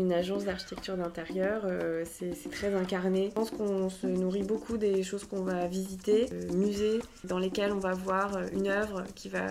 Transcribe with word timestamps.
Une 0.00 0.14
agence 0.14 0.46
d'architecture 0.46 0.96
d'intérieur, 0.96 1.60
euh, 1.66 2.04
c'est 2.10 2.50
très 2.50 2.74
incarné. 2.74 3.26
Je 3.28 3.34
pense 3.34 3.50
qu'on 3.50 3.90
se 3.90 4.06
nourrit 4.06 4.44
beaucoup 4.44 4.78
des 4.78 5.02
choses 5.02 5.24
qu'on 5.24 5.42
va 5.42 5.66
visiter, 5.66 6.26
euh, 6.32 6.54
musées 6.54 7.00
dans 7.24 7.38
lesquels 7.38 7.70
on 7.70 7.78
va 7.78 7.92
voir 7.92 8.40
une 8.54 8.68
œuvre 8.68 9.04
qui 9.14 9.28
va 9.28 9.46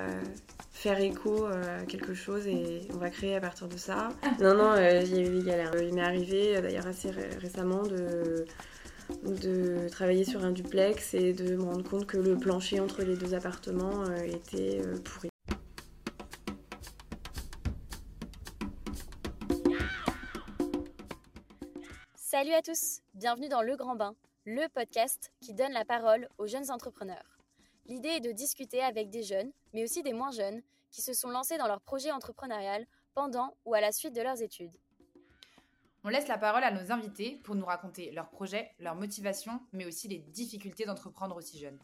faire 0.72 1.00
écho 1.00 1.46
à 1.46 1.86
quelque 1.88 2.16
chose 2.16 2.48
et 2.48 2.88
on 2.96 2.98
va 2.98 3.12
créer 3.12 3.36
à 3.36 3.42
partir 3.42 3.68
de 3.68 3.78
ça. 3.78 4.10
Ah. 4.24 4.32
Non, 4.42 4.56
non, 4.56 4.76
il 4.76 5.16
y 5.16 5.20
a 5.20 5.22
eu 5.22 5.38
des 5.38 5.44
galères. 5.44 5.72
Il 5.80 5.94
m'est 5.94 6.02
arrivé 6.02 6.60
d'ailleurs 6.60 6.88
assez 6.88 7.12
récemment 7.40 7.84
de 7.84 8.46
de 9.24 9.88
travailler 9.90 10.24
sur 10.24 10.44
un 10.46 10.52
duplex 10.52 11.16
et 11.16 11.34
de 11.34 11.56
me 11.56 11.64
rendre 11.64 11.84
compte 11.84 12.06
que 12.06 12.18
le 12.18 12.38
plancher 12.38 12.80
entre 12.80 13.02
les 13.02 13.16
deux 13.16 13.34
appartements 13.34 14.04
était 14.24 14.82
pourri. 15.04 15.30
Salut 22.40 22.54
à 22.54 22.62
tous, 22.62 23.02
bienvenue 23.16 23.50
dans 23.50 23.62
Le 23.62 23.76
Grand 23.76 23.98
Bain, 23.98 24.16
le 24.46 24.70
podcast 24.70 25.34
qui 25.42 25.54
donne 25.54 25.74
la 25.74 25.84
parole 25.84 26.30
aux 26.38 26.48
jeunes 26.48 26.72
entrepreneurs. 26.72 27.38
L'idée 27.86 28.08
est 28.08 28.20
de 28.22 28.32
discuter 28.32 28.82
avec 28.82 29.10
des 29.10 29.24
jeunes, 29.24 29.52
mais 29.74 29.84
aussi 29.84 30.04
des 30.04 30.14
moins 30.14 30.32
jeunes, 30.32 30.62
qui 30.90 31.02
se 31.02 31.12
sont 31.12 31.32
lancés 31.32 31.58
dans 31.58 31.68
leur 31.68 31.82
projet 31.82 32.14
entrepreneurial 32.14 32.88
pendant 33.14 33.58
ou 33.66 33.74
à 33.74 33.82
la 33.82 33.92
suite 33.92 34.16
de 34.16 34.22
leurs 34.22 34.42
études. 34.42 34.78
On 36.06 36.08
laisse 36.08 36.30
la 36.30 36.38
parole 36.38 36.64
à 36.64 36.72
nos 36.72 36.94
invités 36.94 37.42
pour 37.44 37.56
nous 37.56 37.66
raconter 37.66 38.10
leurs 38.12 38.30
projets, 38.30 38.72
leurs 38.80 38.96
motivations, 38.96 39.60
mais 39.74 39.86
aussi 39.86 40.08
les 40.08 40.20
difficultés 40.20 40.86
d'entreprendre 40.86 41.36
aussi 41.36 41.60
jeune. 41.60 41.78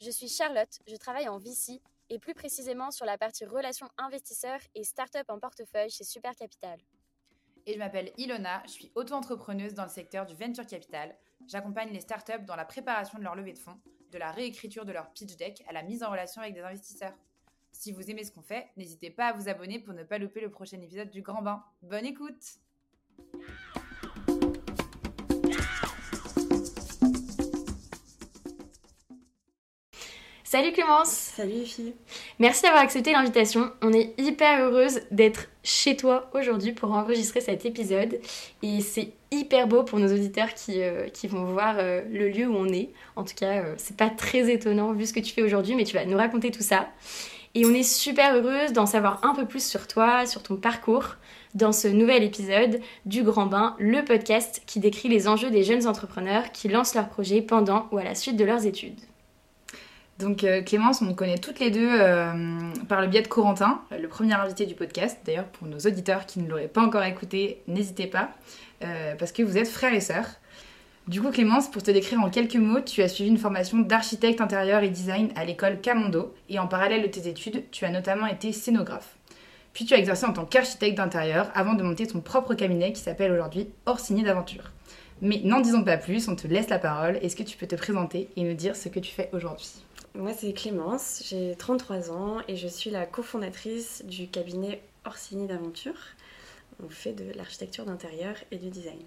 Je 0.00 0.12
suis 0.12 0.28
Charlotte, 0.28 0.78
je 0.86 0.94
travaille 0.94 1.26
en 1.26 1.38
VC 1.38 1.82
et 2.08 2.20
plus 2.20 2.34
précisément 2.34 2.92
sur 2.92 3.04
la 3.04 3.18
partie 3.18 3.46
relations 3.46 3.88
investisseurs 3.98 4.60
et 4.76 4.84
start-up 4.84 5.28
en 5.28 5.40
portefeuille 5.40 5.90
chez 5.90 6.04
Super 6.04 6.36
Capital 6.36 6.78
et 7.66 7.74
je 7.74 7.78
m'appelle 7.78 8.12
Ilona, 8.18 8.62
je 8.66 8.70
suis 8.70 8.92
auto-entrepreneuse 8.94 9.74
dans 9.74 9.84
le 9.84 9.88
secteur 9.88 10.26
du 10.26 10.34
venture 10.34 10.66
capital. 10.66 11.14
J'accompagne 11.46 11.90
les 11.90 12.00
startups 12.00 12.44
dans 12.46 12.56
la 12.56 12.64
préparation 12.64 13.18
de 13.18 13.24
leur 13.24 13.34
levée 13.34 13.52
de 13.52 13.58
fonds, 13.58 13.78
de 14.12 14.18
la 14.18 14.30
réécriture 14.30 14.84
de 14.84 14.92
leur 14.92 15.10
pitch 15.12 15.36
deck 15.36 15.62
à 15.68 15.72
la 15.72 15.82
mise 15.82 16.02
en 16.02 16.10
relation 16.10 16.42
avec 16.42 16.54
des 16.54 16.60
investisseurs. 16.60 17.14
Si 17.72 17.92
vous 17.92 18.10
aimez 18.10 18.24
ce 18.24 18.32
qu'on 18.32 18.42
fait, 18.42 18.68
n'hésitez 18.76 19.10
pas 19.10 19.28
à 19.28 19.32
vous 19.32 19.48
abonner 19.48 19.78
pour 19.78 19.94
ne 19.94 20.04
pas 20.04 20.18
louper 20.18 20.40
le 20.40 20.50
prochain 20.50 20.80
épisode 20.80 21.10
du 21.10 21.22
Grand 21.22 21.42
Bain. 21.42 21.64
Bonne 21.82 22.06
écoute 22.06 22.58
Salut 30.54 30.70
Clémence 30.70 31.08
Salut 31.08 31.64
filles 31.64 31.94
Merci 32.38 32.62
d'avoir 32.62 32.80
accepté 32.80 33.10
l'invitation. 33.10 33.72
On 33.82 33.92
est 33.92 34.14
hyper 34.18 34.60
heureuse 34.60 35.00
d'être 35.10 35.48
chez 35.64 35.96
toi 35.96 36.30
aujourd'hui 36.32 36.70
pour 36.70 36.92
enregistrer 36.92 37.40
cet 37.40 37.66
épisode. 37.66 38.20
Et 38.62 38.80
c'est 38.80 39.14
hyper 39.32 39.66
beau 39.66 39.82
pour 39.82 39.98
nos 39.98 40.06
auditeurs 40.06 40.54
qui, 40.54 40.80
euh, 40.80 41.08
qui 41.08 41.26
vont 41.26 41.42
voir 41.46 41.74
euh, 41.80 42.02
le 42.08 42.28
lieu 42.28 42.46
où 42.46 42.54
on 42.54 42.68
est. 42.68 42.90
En 43.16 43.24
tout 43.24 43.34
cas, 43.34 43.64
euh, 43.64 43.74
c'est 43.78 43.96
pas 43.96 44.10
très 44.10 44.48
étonnant 44.48 44.92
vu 44.92 45.06
ce 45.06 45.12
que 45.12 45.18
tu 45.18 45.34
fais 45.34 45.42
aujourd'hui, 45.42 45.74
mais 45.74 45.82
tu 45.82 45.96
vas 45.96 46.04
nous 46.04 46.16
raconter 46.16 46.52
tout 46.52 46.62
ça. 46.62 46.86
Et 47.56 47.66
on 47.66 47.74
est 47.74 47.82
super 47.82 48.36
heureuse 48.36 48.72
d'en 48.72 48.86
savoir 48.86 49.24
un 49.24 49.34
peu 49.34 49.46
plus 49.46 49.68
sur 49.68 49.88
toi, 49.88 50.24
sur 50.24 50.44
ton 50.44 50.54
parcours, 50.54 51.16
dans 51.56 51.72
ce 51.72 51.88
nouvel 51.88 52.22
épisode 52.22 52.80
du 53.06 53.24
Grand 53.24 53.46
Bain, 53.46 53.74
le 53.80 54.04
podcast 54.04 54.62
qui 54.66 54.78
décrit 54.78 55.08
les 55.08 55.26
enjeux 55.26 55.50
des 55.50 55.64
jeunes 55.64 55.88
entrepreneurs 55.88 56.52
qui 56.52 56.68
lancent 56.68 56.94
leurs 56.94 57.08
projets 57.08 57.42
pendant 57.42 57.88
ou 57.90 57.98
à 57.98 58.04
la 58.04 58.14
suite 58.14 58.36
de 58.36 58.44
leurs 58.44 58.66
études. 58.66 59.00
Donc 60.18 60.44
euh, 60.44 60.62
Clémence, 60.62 61.02
on 61.02 61.12
connaît 61.12 61.38
toutes 61.38 61.58
les 61.58 61.70
deux 61.70 61.90
euh, 61.90 62.32
par 62.88 63.00
le 63.00 63.08
biais 63.08 63.22
de 63.22 63.28
Corentin, 63.28 63.80
le 63.90 64.06
premier 64.06 64.34
invité 64.34 64.64
du 64.64 64.74
podcast. 64.74 65.18
D'ailleurs, 65.26 65.46
pour 65.46 65.66
nos 65.66 65.78
auditeurs 65.78 66.24
qui 66.26 66.38
ne 66.38 66.48
l'auraient 66.48 66.68
pas 66.68 66.82
encore 66.82 67.02
écouté, 67.02 67.62
n'hésitez 67.66 68.06
pas, 68.06 68.30
euh, 68.84 69.14
parce 69.18 69.32
que 69.32 69.42
vous 69.42 69.58
êtes 69.58 69.68
frères 69.68 69.92
et 69.92 70.00
sœurs. 70.00 70.28
Du 71.08 71.20
coup, 71.20 71.30
Clémence, 71.30 71.68
pour 71.68 71.82
te 71.82 71.90
décrire 71.90 72.20
en 72.20 72.30
quelques 72.30 72.54
mots, 72.56 72.80
tu 72.80 73.02
as 73.02 73.08
suivi 73.08 73.28
une 73.28 73.38
formation 73.38 73.78
d'architecte 73.78 74.40
intérieur 74.40 74.82
et 74.82 74.88
design 74.88 75.30
à 75.36 75.44
l'école 75.44 75.80
Camondo, 75.80 76.32
et 76.48 76.58
en 76.58 76.66
parallèle 76.66 77.02
de 77.02 77.08
tes 77.08 77.28
études, 77.28 77.64
tu 77.72 77.84
as 77.84 77.90
notamment 77.90 78.26
été 78.26 78.52
scénographe. 78.52 79.16
Puis 79.74 79.84
tu 79.84 79.94
as 79.94 79.98
exercé 79.98 80.24
en 80.24 80.32
tant 80.32 80.46
qu'architecte 80.46 80.96
d'intérieur 80.96 81.50
avant 81.54 81.74
de 81.74 81.82
monter 81.82 82.06
ton 82.06 82.20
propre 82.20 82.54
cabinet 82.54 82.92
qui 82.92 83.02
s'appelle 83.02 83.32
aujourd'hui 83.32 83.68
Orsini 83.84 84.22
d'Aventure. 84.22 84.70
Mais 85.20 85.40
n'en 85.44 85.60
disons 85.60 85.82
pas 85.82 85.96
plus, 85.96 86.28
on 86.28 86.36
te 86.36 86.46
laisse 86.46 86.68
la 86.68 86.78
parole. 86.78 87.18
Est-ce 87.20 87.36
que 87.36 87.42
tu 87.42 87.56
peux 87.56 87.66
te 87.66 87.74
présenter 87.74 88.28
et 88.36 88.44
nous 88.44 88.54
dire 88.54 88.76
ce 88.76 88.88
que 88.88 89.00
tu 89.00 89.12
fais 89.12 89.28
aujourd'hui? 89.32 89.84
Moi, 90.14 90.32
c'est 90.32 90.52
Clémence, 90.52 91.24
j'ai 91.28 91.56
33 91.56 92.12
ans 92.12 92.38
et 92.46 92.56
je 92.56 92.68
suis 92.68 92.90
la 92.90 93.04
cofondatrice 93.04 94.04
du 94.04 94.28
cabinet 94.28 94.80
Orsini 95.04 95.46
d'Aventure. 95.46 95.98
On 96.84 96.88
fait 96.88 97.12
de 97.12 97.36
l'architecture 97.36 97.84
d'intérieur 97.84 98.36
et 98.52 98.56
du 98.56 98.70
design. 98.70 99.00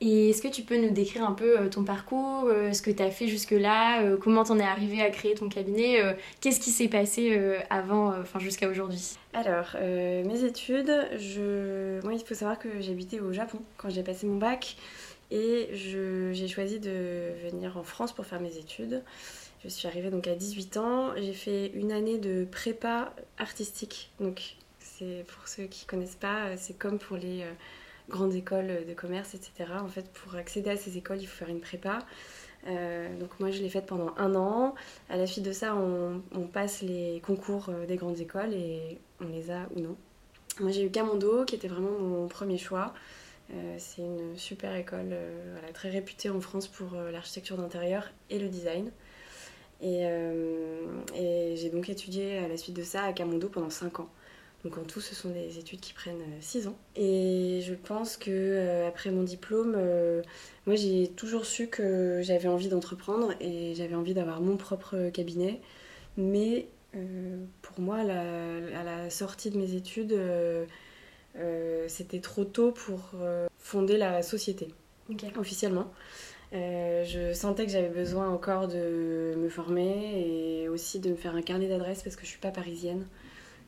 Et 0.00 0.30
est-ce 0.30 0.42
que 0.42 0.48
tu 0.48 0.62
peux 0.62 0.76
nous 0.76 0.90
décrire 0.90 1.24
un 1.24 1.32
peu 1.32 1.58
euh, 1.58 1.68
ton 1.70 1.82
parcours, 1.82 2.44
euh, 2.48 2.72
ce 2.72 2.82
que 2.82 2.90
tu 2.90 3.02
as 3.02 3.10
fait 3.10 3.28
jusque-là, 3.28 4.02
euh, 4.02 4.18
comment 4.18 4.44
t'en 4.44 4.58
es 4.58 4.62
arrivé 4.62 5.00
à 5.00 5.08
créer 5.10 5.34
ton 5.34 5.48
cabinet, 5.48 6.02
qu'est-ce 6.40 6.60
qui 6.60 6.70
s'est 6.70 6.88
passé 6.88 7.40
avant, 7.70 8.08
enfin 8.20 8.38
jusqu'à 8.38 8.68
aujourd'hui? 8.68 9.16
Alors, 9.32 9.76
mes 9.80 10.44
études, 10.44 10.92
je... 11.16 12.02
moi 12.02 12.12
il 12.12 12.20
faut 12.24 12.34
savoir 12.34 12.58
que 12.58 12.68
j'habitais 12.80 13.20
au 13.20 13.32
Japon 13.32 13.58
quand 13.76 13.88
j'ai 13.88 14.02
passé 14.02 14.26
mon 14.26 14.36
bac 14.36 14.76
et 15.30 15.68
j'ai 15.72 16.48
choisi 16.48 16.78
de 16.78 17.32
venir 17.48 17.76
en 17.76 17.82
France 17.82 18.12
pour 18.12 18.26
faire 18.26 18.40
mes 18.40 18.58
études. 18.58 19.02
Je 19.66 19.70
suis 19.70 19.88
arrivée 19.88 20.10
donc 20.10 20.28
à 20.28 20.36
18 20.36 20.76
ans. 20.76 21.12
J'ai 21.16 21.32
fait 21.32 21.72
une 21.74 21.90
année 21.90 22.18
de 22.18 22.44
prépa 22.44 23.12
artistique. 23.36 24.10
Donc, 24.20 24.54
c'est 24.78 25.24
pour 25.26 25.48
ceux 25.48 25.64
qui 25.64 25.86
connaissent 25.86 26.14
pas, 26.14 26.56
c'est 26.56 26.78
comme 26.78 26.98
pour 26.98 27.16
les 27.16 27.42
euh, 27.42 27.52
grandes 28.08 28.34
écoles 28.34 28.84
de 28.88 28.94
commerce, 28.94 29.34
etc. 29.34 29.72
En 29.80 29.88
fait, 29.88 30.08
pour 30.12 30.36
accéder 30.36 30.70
à 30.70 30.76
ces 30.76 30.96
écoles, 30.96 31.18
il 31.20 31.26
faut 31.26 31.36
faire 31.36 31.48
une 31.48 31.60
prépa. 31.60 31.98
Euh, 32.68 33.16
donc 33.20 33.38
moi 33.38 33.50
je 33.50 33.60
l'ai 33.60 33.68
faite 33.68 33.86
pendant 33.86 34.14
un 34.16 34.34
an. 34.34 34.74
À 35.08 35.16
la 35.16 35.26
suite 35.26 35.44
de 35.44 35.52
ça, 35.52 35.74
on, 35.76 36.46
passe 36.52 36.82
les 36.82 37.20
concours 37.24 37.68
euh, 37.68 37.86
des 37.86 37.96
grandes 37.96 38.20
écoles 38.20 38.54
et 38.54 38.98
on 39.20 39.28
les 39.28 39.50
a 39.50 39.68
ou 39.74 39.80
non. 39.80 39.96
Moi 40.60 40.70
j'ai 40.70 40.84
eu 40.84 40.90
Camondo 40.90 41.44
qui 41.44 41.56
était 41.56 41.68
vraiment 41.68 41.98
mon 41.98 42.26
premier 42.28 42.58
choix. 42.58 42.94
c'est 43.78 44.02
une 44.02 44.36
super 44.36 44.74
école 44.74 45.14
très 45.74 45.90
réputée 45.90 46.30
en 46.30 46.40
France 46.40 46.66
pour 46.66 46.94
l'architecture 47.12 47.56
d'intérieur 47.58 48.10
et 48.30 48.38
le 48.38 48.48
design. 48.48 48.90
Euh, 49.82 50.86
et, 51.14 51.54
j'ai 51.56 51.70
donc 51.70 51.88
étudié 51.88 52.38
à 52.38 52.48
la 52.48 52.56
suite 52.56 52.76
de 52.76 52.82
ça 52.82 53.02
à 53.02 53.12
Camondo 53.12 53.48
pendant 53.48 53.70
5 53.70 54.00
ans. 54.00 54.08
Donc 54.64 54.78
en 54.78 54.82
tout, 54.82 55.00
ce 55.00 55.14
sont 55.14 55.30
des 55.30 55.58
études 55.58 55.80
qui 55.80 55.92
prennent 55.92 56.22
6 56.40 56.66
euh, 56.66 56.70
ans. 56.70 56.78
Et 56.96 57.60
je 57.62 57.74
pense 57.74 58.16
que 58.16 58.30
euh, 58.30 58.88
après 58.88 59.10
mon 59.10 59.22
diplôme, 59.22 59.76
moi 60.66 60.76
j'ai 60.76 61.08
toujours 61.08 61.46
su 61.46 61.68
que 61.68 62.20
j'avais 62.22 62.48
envie 62.48 62.68
d'entreprendre 62.68 63.32
et 63.40 63.74
j'avais 63.74 63.94
envie 63.94 64.14
d'avoir 64.14 64.40
mon 64.40 64.56
propre 64.56 65.10
cabinet. 65.10 65.60
Mais 66.16 66.68
pour 67.60 67.78
moi, 67.78 67.98
à 67.98 68.04
la 68.84 69.10
sortie 69.10 69.50
de 69.50 69.58
mes 69.58 69.74
études, 69.74 70.18
c'était 71.88 72.20
trop 72.20 72.44
tôt 72.44 72.72
pour 72.72 73.12
fonder 73.58 73.98
la 73.98 74.22
société 74.22 74.68
officiellement. 75.36 75.92
Euh, 76.52 77.04
je 77.04 77.32
sentais 77.32 77.66
que 77.66 77.72
j'avais 77.72 77.88
besoin 77.88 78.28
encore 78.28 78.68
de 78.68 79.34
me 79.36 79.48
former 79.48 80.62
et 80.62 80.68
aussi 80.68 81.00
de 81.00 81.10
me 81.10 81.16
faire 81.16 81.34
un 81.34 81.42
carnet 81.42 81.68
d'adresses 81.68 82.02
parce 82.02 82.16
que 82.16 82.22
je 82.22 82.28
suis 82.28 82.38
pas 82.38 82.50
parisienne. 82.50 83.06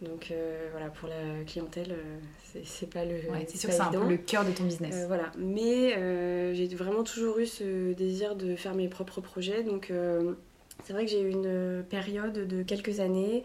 Donc 0.01 0.29
euh, 0.31 0.69
voilà, 0.71 0.91
pour 0.91 1.09
la 1.09 1.45
clientèle, 1.45 1.91
euh, 1.91 2.61
c'est 2.65 2.89
pas 2.89 3.05
le. 3.05 3.17
c'est 3.49 3.57
sûr 3.57 3.69
que 3.69 3.75
c'est 3.75 3.81
un 3.81 3.91
peu 3.91 4.09
le 4.09 4.17
cœur 4.17 4.45
de 4.45 4.53
ton 4.53 4.63
business. 4.65 5.07
voilà, 5.09 5.33
mais 5.37 6.55
j'ai 6.55 6.69
vraiment 6.77 7.03
toujours 7.03 7.39
eu 7.39 7.47
ce 7.47 7.93
désir 7.95 8.37
de 8.37 8.55
faire 8.55 8.75
mes 8.75 8.89
propres 8.89 9.21
projets. 9.21 9.65
Donc 9.65 9.93
c'est 10.85 10.93
vrai 10.93 11.05
que 11.05 11.11
j'ai 11.11 11.21
eu 11.21 11.31
une 11.31 11.85
période 11.89 12.47
de 12.47 12.63
quelques 12.63 13.01
années 13.01 13.43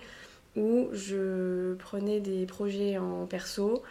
où 0.56 0.90
je 0.94 1.74
prenais 1.76 2.20
des 2.20 2.46
projets 2.46 3.00
en 3.00 3.26
perso, 3.26 3.82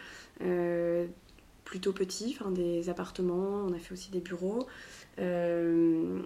plutôt 1.64 1.92
petits, 1.92 2.38
des 2.52 2.90
appartements, 2.90 3.66
on 3.66 3.72
a 3.72 3.78
fait 3.78 3.93
aussi 3.93 4.12
des 4.12 4.20
bureaux. 4.20 4.69
Euh, 5.20 6.20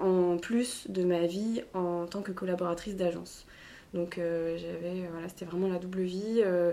en 0.00 0.36
plus 0.36 0.86
de 0.88 1.04
ma 1.04 1.26
vie 1.26 1.62
en 1.74 2.06
tant 2.06 2.22
que 2.22 2.32
collaboratrice 2.32 2.96
d'agence. 2.96 3.46
Donc 3.94 4.18
euh, 4.18 4.56
j'avais, 4.58 5.06
voilà, 5.12 5.28
c'était 5.28 5.44
vraiment 5.44 5.68
la 5.68 5.78
double 5.78 6.00
vie 6.00 6.42
euh, 6.44 6.72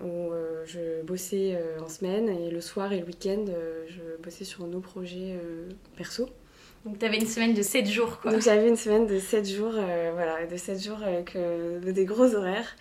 où 0.00 0.30
je 0.64 1.02
bossais 1.02 1.58
en 1.82 1.88
semaine 1.88 2.28
et 2.28 2.50
le 2.50 2.60
soir 2.60 2.92
et 2.92 3.00
le 3.00 3.06
week-end, 3.06 3.46
je 3.88 4.22
bossais 4.22 4.44
sur 4.44 4.64
nos 4.68 4.78
projets 4.78 5.36
perso. 5.96 6.28
Donc 6.84 7.00
tu 7.00 7.04
avais 7.04 7.16
une 7.16 7.26
semaine 7.26 7.52
de 7.52 7.62
7 7.62 7.86
jours 7.88 8.20
quoi. 8.20 8.30
Donc 8.30 8.42
j'avais 8.42 8.68
une 8.68 8.76
semaine 8.76 9.08
de 9.08 9.18
7 9.18 9.48
jours, 9.48 9.72
voilà, 9.72 10.46
de 10.46 10.56
7 10.56 10.80
jours 10.80 11.02
avec 11.02 11.36
des 11.36 12.04
gros 12.04 12.32
horaires. 12.36 12.76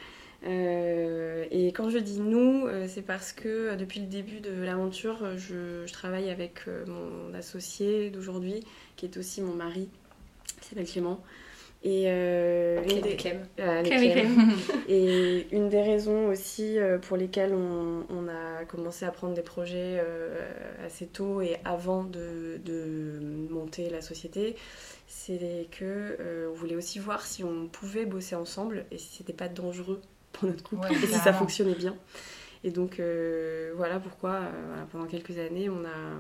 Euh, 0.45 1.45
et 1.50 1.68
quand 1.68 1.89
je 1.89 1.98
dis 1.98 2.19
nous, 2.19 2.68
euh, 2.68 2.86
c'est 2.88 3.01
parce 3.01 3.34
que 3.34 3.48
euh, 3.48 3.75
depuis 3.75 4.00
le 4.00 4.06
début 4.06 4.39
de 4.39 4.51
l'aventure, 4.62 5.38
je, 5.38 5.92
travaille 5.92 6.30
avec 6.30 6.68
mon 6.88 7.34
associé 7.34 8.10
d'aujourd'hui, 8.10 8.63
qui 8.95 9.06
est 9.06 9.18
aussi 9.18 9.42
mon 9.42 9.54
mari, 9.54 9.89
qui 10.62 10.69
s'appelle 10.69 10.86
Clément. 10.86 11.24
Et 11.84 12.06
euh, 12.07 12.84
une 12.84 13.01
des... 13.01 13.16
Clem 13.16 13.45
et 13.57 13.84
Clem. 13.84 14.12
Clem. 14.12 14.51
Et 14.89 15.48
une 15.51 15.69
des 15.69 15.81
raisons 15.81 16.28
aussi 16.28 16.80
euh, 16.80 16.98
pour 16.98 17.18
lesquelles 17.18 17.54
on, 17.54 18.04
on 18.10 18.28
a 18.28 18.66
commencé 18.66 19.06
à 19.06 19.12
prendre 19.12 19.36
des 19.36 19.44
projets 19.44 20.00
euh, 20.01 20.50
assez 20.86 21.06
tôt 21.06 21.42
et 21.42 21.57
avant 21.66 22.04
de, 22.04 22.60
de 22.66 23.19
monter 23.51 23.89
la 23.89 24.01
société, 24.01 24.56
c'est 25.07 25.68
que 25.72 26.18
euh, 26.19 26.50
on 26.51 26.56
voulait 26.56 26.75
aussi 26.75 27.00
voir 27.00 27.25
si 27.25 27.44
on 27.44 27.68
pouvait 27.68 28.06
bosser 28.06 28.36
ensemble 28.36 28.86
et 28.92 28.98
si 28.98 29.18
c'était 29.18 29.34
pas 29.34 29.48
dangereux 29.48 30.01
pour 30.38 30.50
notre 30.50 30.63
couple 30.63 30.88
Ouais, 30.88 30.95
et 30.95 31.07
si 31.07 31.19
ça 31.19 31.34
fonctionnait 31.34 31.75
bien. 31.75 31.95
Et 32.63 32.72
donc 32.72 33.00
euh, 33.00 33.72
voilà 33.75 34.00
pourquoi 34.00 34.31
euh, 34.31 34.84
pendant 34.92 35.06
quelques 35.06 35.38
années 35.38 35.69
on 35.69 35.86
a 35.86 36.19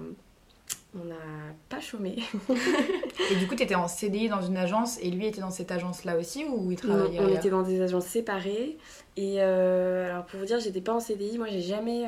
on 0.99 1.03
n'a 1.03 1.15
pas 1.69 1.79
chômé. 1.79 2.17
Et 3.31 3.35
du 3.35 3.45
coup, 3.45 3.55
t'étais 3.55 3.75
en 3.75 3.87
CDI 3.87 4.29
dans 4.29 4.41
une 4.41 4.57
agence 4.57 4.97
et 5.01 5.11
lui 5.11 5.27
était 5.27 5.41
dans 5.41 5.51
cette 5.51 5.71
agence-là 5.71 6.17
aussi 6.17 6.45
ou 6.45 6.71
il 6.71 6.79
Non, 6.87 6.95
travaillait 6.95 7.19
on 7.19 7.27
était 7.27 7.49
dans 7.49 7.61
des 7.61 7.81
agences 7.81 8.05
séparées. 8.05 8.77
Et 9.15 9.35
euh, 9.39 10.09
alors 10.09 10.25
pour 10.25 10.39
vous 10.39 10.45
dire, 10.45 10.59
j'étais 10.59 10.81
pas 10.81 10.93
en 10.93 10.99
CDI. 10.99 11.37
Moi, 11.37 11.47
j'ai 11.49 11.61
jamais, 11.61 12.05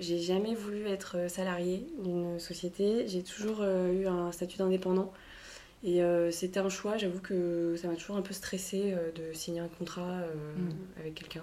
j'ai 0.00 0.18
jamais 0.18 0.54
voulu 0.54 0.86
être 0.86 1.28
salariée 1.28 1.86
d'une 2.02 2.38
société. 2.38 3.04
J'ai 3.08 3.22
toujours 3.22 3.62
eu 3.62 4.06
un 4.06 4.32
statut 4.32 4.58
d'indépendant. 4.58 5.12
Et 5.84 6.02
euh, 6.02 6.30
c'était 6.32 6.58
un 6.60 6.68
choix. 6.68 6.96
J'avoue 6.96 7.20
que 7.20 7.76
ça 7.76 7.86
m'a 7.88 7.94
toujours 7.94 8.16
un 8.16 8.22
peu 8.22 8.34
stressé 8.34 8.94
de 9.14 9.32
signer 9.32 9.60
un 9.60 9.68
contrat 9.68 10.02
euh, 10.10 10.34
Mm. 10.56 11.00
avec 11.00 11.14
quelqu'un. 11.14 11.42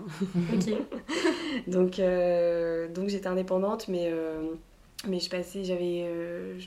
Ok. 0.53 0.73
donc 1.67 1.99
euh, 1.99 2.87
donc 2.89 3.09
j'étais 3.09 3.27
indépendante, 3.27 3.87
mais 3.87 4.09
euh, 4.11 4.41
mais 5.07 5.19
je 5.19 5.29
passais, 5.29 5.63
j'avais, 5.63 6.03
euh, 6.07 6.57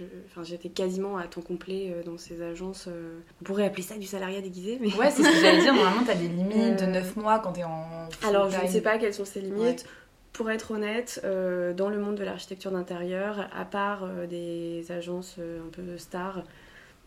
j'étais 0.44 0.68
quasiment 0.68 1.16
à 1.18 1.26
temps 1.26 1.40
complet 1.40 1.90
euh, 1.92 2.02
dans 2.04 2.18
ces 2.18 2.40
agences. 2.42 2.86
euh, 2.88 3.18
on 3.40 3.44
pourrait 3.44 3.64
appeler 3.66 3.82
ça 3.82 3.96
du 3.98 4.06
salariat 4.06 4.40
déguisé, 4.40 4.78
mais 4.80 4.94
Ouais, 4.94 5.10
c'est 5.10 5.22
ce 5.24 5.28
que 5.28 5.40
j'allais 5.40 5.60
dire. 5.60 5.74
Normalement, 5.74 6.04
t'as 6.06 6.14
des 6.14 6.28
limites 6.28 6.78
de 6.78 6.84
Euh, 6.84 6.92
9 6.92 7.16
mois 7.16 7.38
quand 7.40 7.52
t'es 7.52 7.64
en. 7.64 8.08
Alors, 8.26 8.48
je 8.50 8.60
ne 8.62 8.66
sais 8.68 8.80
pas 8.80 8.96
quelles 8.98 9.14
sont 9.14 9.24
ses 9.24 9.40
limites. 9.40 9.60
Ouais. 9.82 9.90
Pour 10.34 10.50
être 10.50 10.70
honnête, 10.70 11.20
euh, 11.24 11.72
dans 11.74 11.88
le 11.88 11.98
monde 11.98 12.14
de 12.14 12.22
l'architecture 12.22 12.70
d'intérieur, 12.70 13.48
à 13.52 13.64
part 13.64 14.04
euh, 14.04 14.26
des 14.26 14.84
agences 14.92 15.36
euh, 15.40 15.58
un 15.66 15.70
peu 15.70 15.98
stars, 15.98 16.44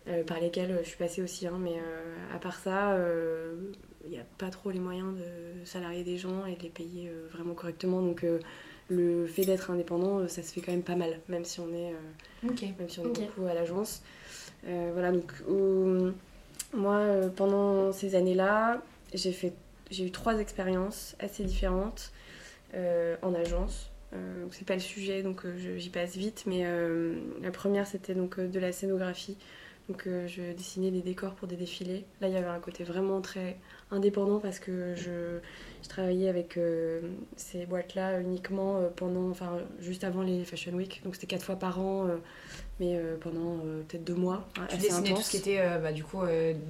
euh, 0.08 0.24
par 0.24 0.40
lesquelles 0.40 0.80
je 0.82 0.88
suis 0.88 0.98
passée 0.98 1.22
aussi, 1.22 1.48
hein, 1.48 1.58
mais 1.60 1.76
euh, 1.76 2.36
à 2.36 2.40
part 2.40 2.60
ça, 2.60 2.98
il 4.04 4.10
n'y 4.10 4.18
a 4.18 4.26
pas 4.38 4.50
trop 4.50 4.72
les 4.72 4.80
moyens 4.80 5.14
de 5.16 5.66
salarier 5.66 6.04
des 6.04 6.18
gens 6.18 6.46
et 6.46 6.56
de 6.56 6.64
les 6.64 6.70
payer 6.70 7.10
euh, 7.10 7.28
vraiment 7.32 7.54
correctement. 7.54 8.02
Donc, 8.02 8.24
euh, 8.24 8.40
le 8.90 9.26
fait 9.26 9.46
d'être 9.46 9.72
indépendant, 9.72 10.20
euh, 10.20 10.28
ça 10.28 10.44
se 10.44 10.52
fait 10.52 10.62
quand 10.62 10.72
même 10.72 10.84
pas 10.84 10.96
mal, 10.96 11.20
même 11.30 11.46
si 11.46 11.60
on 11.60 11.72
est 11.74 11.94
euh, 11.94 12.50
Ok. 12.50 12.64
même 12.78 12.90
si 12.90 13.00
on 13.00 13.06
est 13.06 13.26
beaucoup 13.26 13.46
à 13.46 13.54
l'agence. 13.54 14.02
Euh, 14.68 14.90
voilà, 14.94 15.12
donc 15.12 15.32
euh, 15.50 16.12
moi, 16.74 16.96
euh, 16.98 17.30
pendant 17.30 17.92
ces 17.94 18.16
années-là, 18.16 18.82
j'ai 19.14 19.32
fait, 19.32 19.54
j'ai 19.90 20.06
eu 20.06 20.12
trois 20.12 20.40
expériences 20.40 21.16
assez 21.20 21.44
différentes 21.44 22.12
euh, 22.74 23.16
en 23.22 23.34
agence. 23.34 23.90
Euh, 24.14 24.46
c'est 24.52 24.68
pas 24.68 24.74
le 24.74 24.82
sujet, 24.82 25.24
donc 25.24 25.46
euh, 25.46 25.78
j'y 25.78 25.90
passe 25.90 26.18
vite. 26.18 26.44
Mais 26.46 26.64
euh, 26.66 27.16
la 27.42 27.52
première, 27.52 27.88
c'était 27.88 28.14
donc 28.14 28.40
euh, 28.40 28.48
de 28.48 28.60
la 28.60 28.72
scénographie. 28.72 29.38
Donc 29.90 30.08
euh, 30.08 30.28
je 30.28 30.54
dessinais 30.54 30.92
des 30.92 31.02
décors 31.02 31.34
pour 31.34 31.48
des 31.48 31.56
défilés. 31.56 32.06
Là, 32.22 32.28
il 32.28 32.34
y 32.34 32.38
avait 32.38 32.48
un 32.48 32.60
côté 32.60 32.84
vraiment 32.84 33.20
très 33.22 33.58
indépendant 33.90 34.40
parce 34.40 34.60
que 34.60 34.96
je, 34.96 35.40
travaillais 35.90 36.30
avec 36.30 36.56
euh, 36.58 37.02
ces 37.36 37.66
boîtes-là 37.66 38.22
uniquement 38.22 38.78
euh, 38.78 38.90
pendant, 38.96 39.30
enfin, 39.30 39.58
juste 39.80 40.04
avant 40.04 40.22
les 40.22 40.46
Fashion 40.46 40.74
Week. 40.74 41.02
Donc 41.04 41.16
c'était 41.16 41.28
quatre 41.28 41.44
fois 41.44 41.58
par 41.58 41.80
an, 41.80 42.08
mais 42.82 42.98
euh, 42.98 43.16
pendant 43.22 43.60
euh, 43.64 43.84
peut-être 43.88 44.04
deux 44.04 44.16
mois. 44.16 44.48
hein, 44.58 44.66
Tu 44.68 44.76
assez 44.76 44.88
dessinais 44.88 45.14
tout 45.14 45.22
ce 45.22 45.30
qui 45.32 45.38
était 45.38 45.60
euh, 45.60 45.78
bah, 45.78 45.92
du 45.94 46.04
coup 46.04 46.18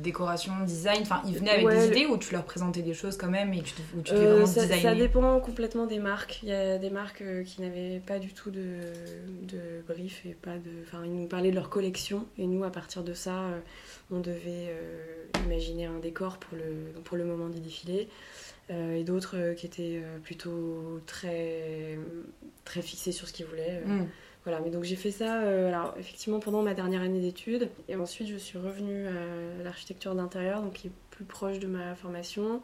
décoration, 0.04 0.52
design. 0.66 1.00
Enfin, 1.04 1.22
ils 1.25 1.34
venaient 1.36 1.52
avec 1.52 1.66
Ouais, 1.66 1.80
des 1.80 1.88
le- 1.90 1.98
idées 1.98 2.06
ou 2.06 2.18
tu 2.18 2.34
leur 2.34 2.44
présentais 2.44 2.81
des 2.81 2.94
choses 2.94 3.16
quand 3.18 3.30
même 3.30 3.54
et 3.54 3.62
tu, 3.62 3.74
te- 3.74 3.81
ou 3.98 4.02
tu 4.02 4.13
vraiment 4.13 4.46
ça, 4.46 4.68
ça 4.68 4.94
dépend 4.94 5.40
complètement 5.40 5.86
des 5.88 6.00
marques. 6.00 6.42
Il 6.44 6.50
y 6.50 6.54
a 6.54 6.78
des 6.78 6.90
marques 6.90 7.24
qui 7.46 7.62
n'avaient 7.62 8.02
pas 8.06 8.19
du 8.19 8.34
tout 8.34 8.52
de, 8.52 8.66
de 9.44 9.60
brief 9.88 10.25
et 10.25 10.34
pas 10.40 10.56
de. 10.58 10.69
Enfin, 10.86 11.04
ils 11.06 11.13
nous 11.13 11.28
parlaient 11.28 11.52
de 11.52 11.56
leur 11.56 11.69
collection 11.69 12.25
et 12.38 12.46
nous, 12.46 12.64
à 12.66 12.72
partir 12.72 13.04
de 13.04 13.14
ça, 13.14 13.46
on 14.12 14.19
devait 14.19 14.75
imaginer 15.46 15.86
un 15.86 16.00
décor 16.00 16.38
pour 16.38 16.57
le, 16.57 17.02
pour 17.04 17.16
le 17.16 17.24
moment 17.24 17.48
du 17.48 17.62
défilé. 17.62 18.10
Euh, 18.69 18.96
et 18.96 19.04
d'autres 19.04 19.36
euh, 19.38 19.54
qui 19.54 19.66
étaient 19.66 20.00
euh, 20.02 20.18
plutôt 20.24 21.02
très, 21.06 21.98
très 22.64 22.81
fixés 22.81 23.12
sur 23.12 23.28
ce 23.28 23.34
qu'ils 23.34 23.46
voulaient. 23.48 23.81
Hmm. 23.86 24.06
Voilà, 24.44 24.60
mais 24.60 24.72
donc 24.72 24.84
j'ai 24.84 24.96
fait 24.96 25.12
ça, 25.12 25.42
euh, 25.42 25.68
alors 25.68 25.94
effectivement 26.00 26.40
pendant 26.40 26.64
ma 26.64 26.74
dernière 26.74 27.02
année 27.02 27.20
d'études, 27.22 27.70
et 27.88 27.96
ensuite 27.96 28.28
je 28.28 28.38
suis 28.38 28.58
revenue 28.58 29.06
à 29.08 29.64
l'architecture 29.64 30.16
d'intérieur, 30.16 30.64
donc 30.64 30.74
qui 30.74 30.88
est 30.88 30.92
plus 31.12 31.26
proche 31.26 31.60
de 31.60 31.68
ma 31.68 31.94
formation. 31.94 32.62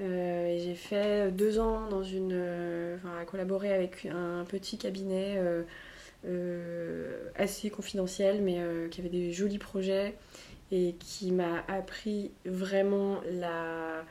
Euh, 0.00 0.56
j'ai 0.60 0.76
fait 0.76 1.32
deux 1.32 1.58
ans 1.58 1.88
dans 1.88 2.04
une, 2.04 2.30
euh, 2.32 2.96
enfin, 2.98 3.18
à 3.20 3.24
collaborer 3.24 3.72
avec 3.72 4.06
un 4.06 4.44
petit 4.44 4.78
cabinet 4.78 5.34
euh, 5.38 5.64
euh, 6.24 7.30
assez 7.34 7.68
confidentiel, 7.68 8.40
mais 8.40 8.60
euh, 8.60 8.88
qui 8.88 9.00
avait 9.00 9.10
des 9.10 9.32
jolis 9.32 9.58
projets 9.58 10.14
et 10.70 10.94
qui 11.00 11.32
m'a 11.32 11.64
appris 11.66 12.30
vraiment 12.44 13.20
euh, 13.26 14.02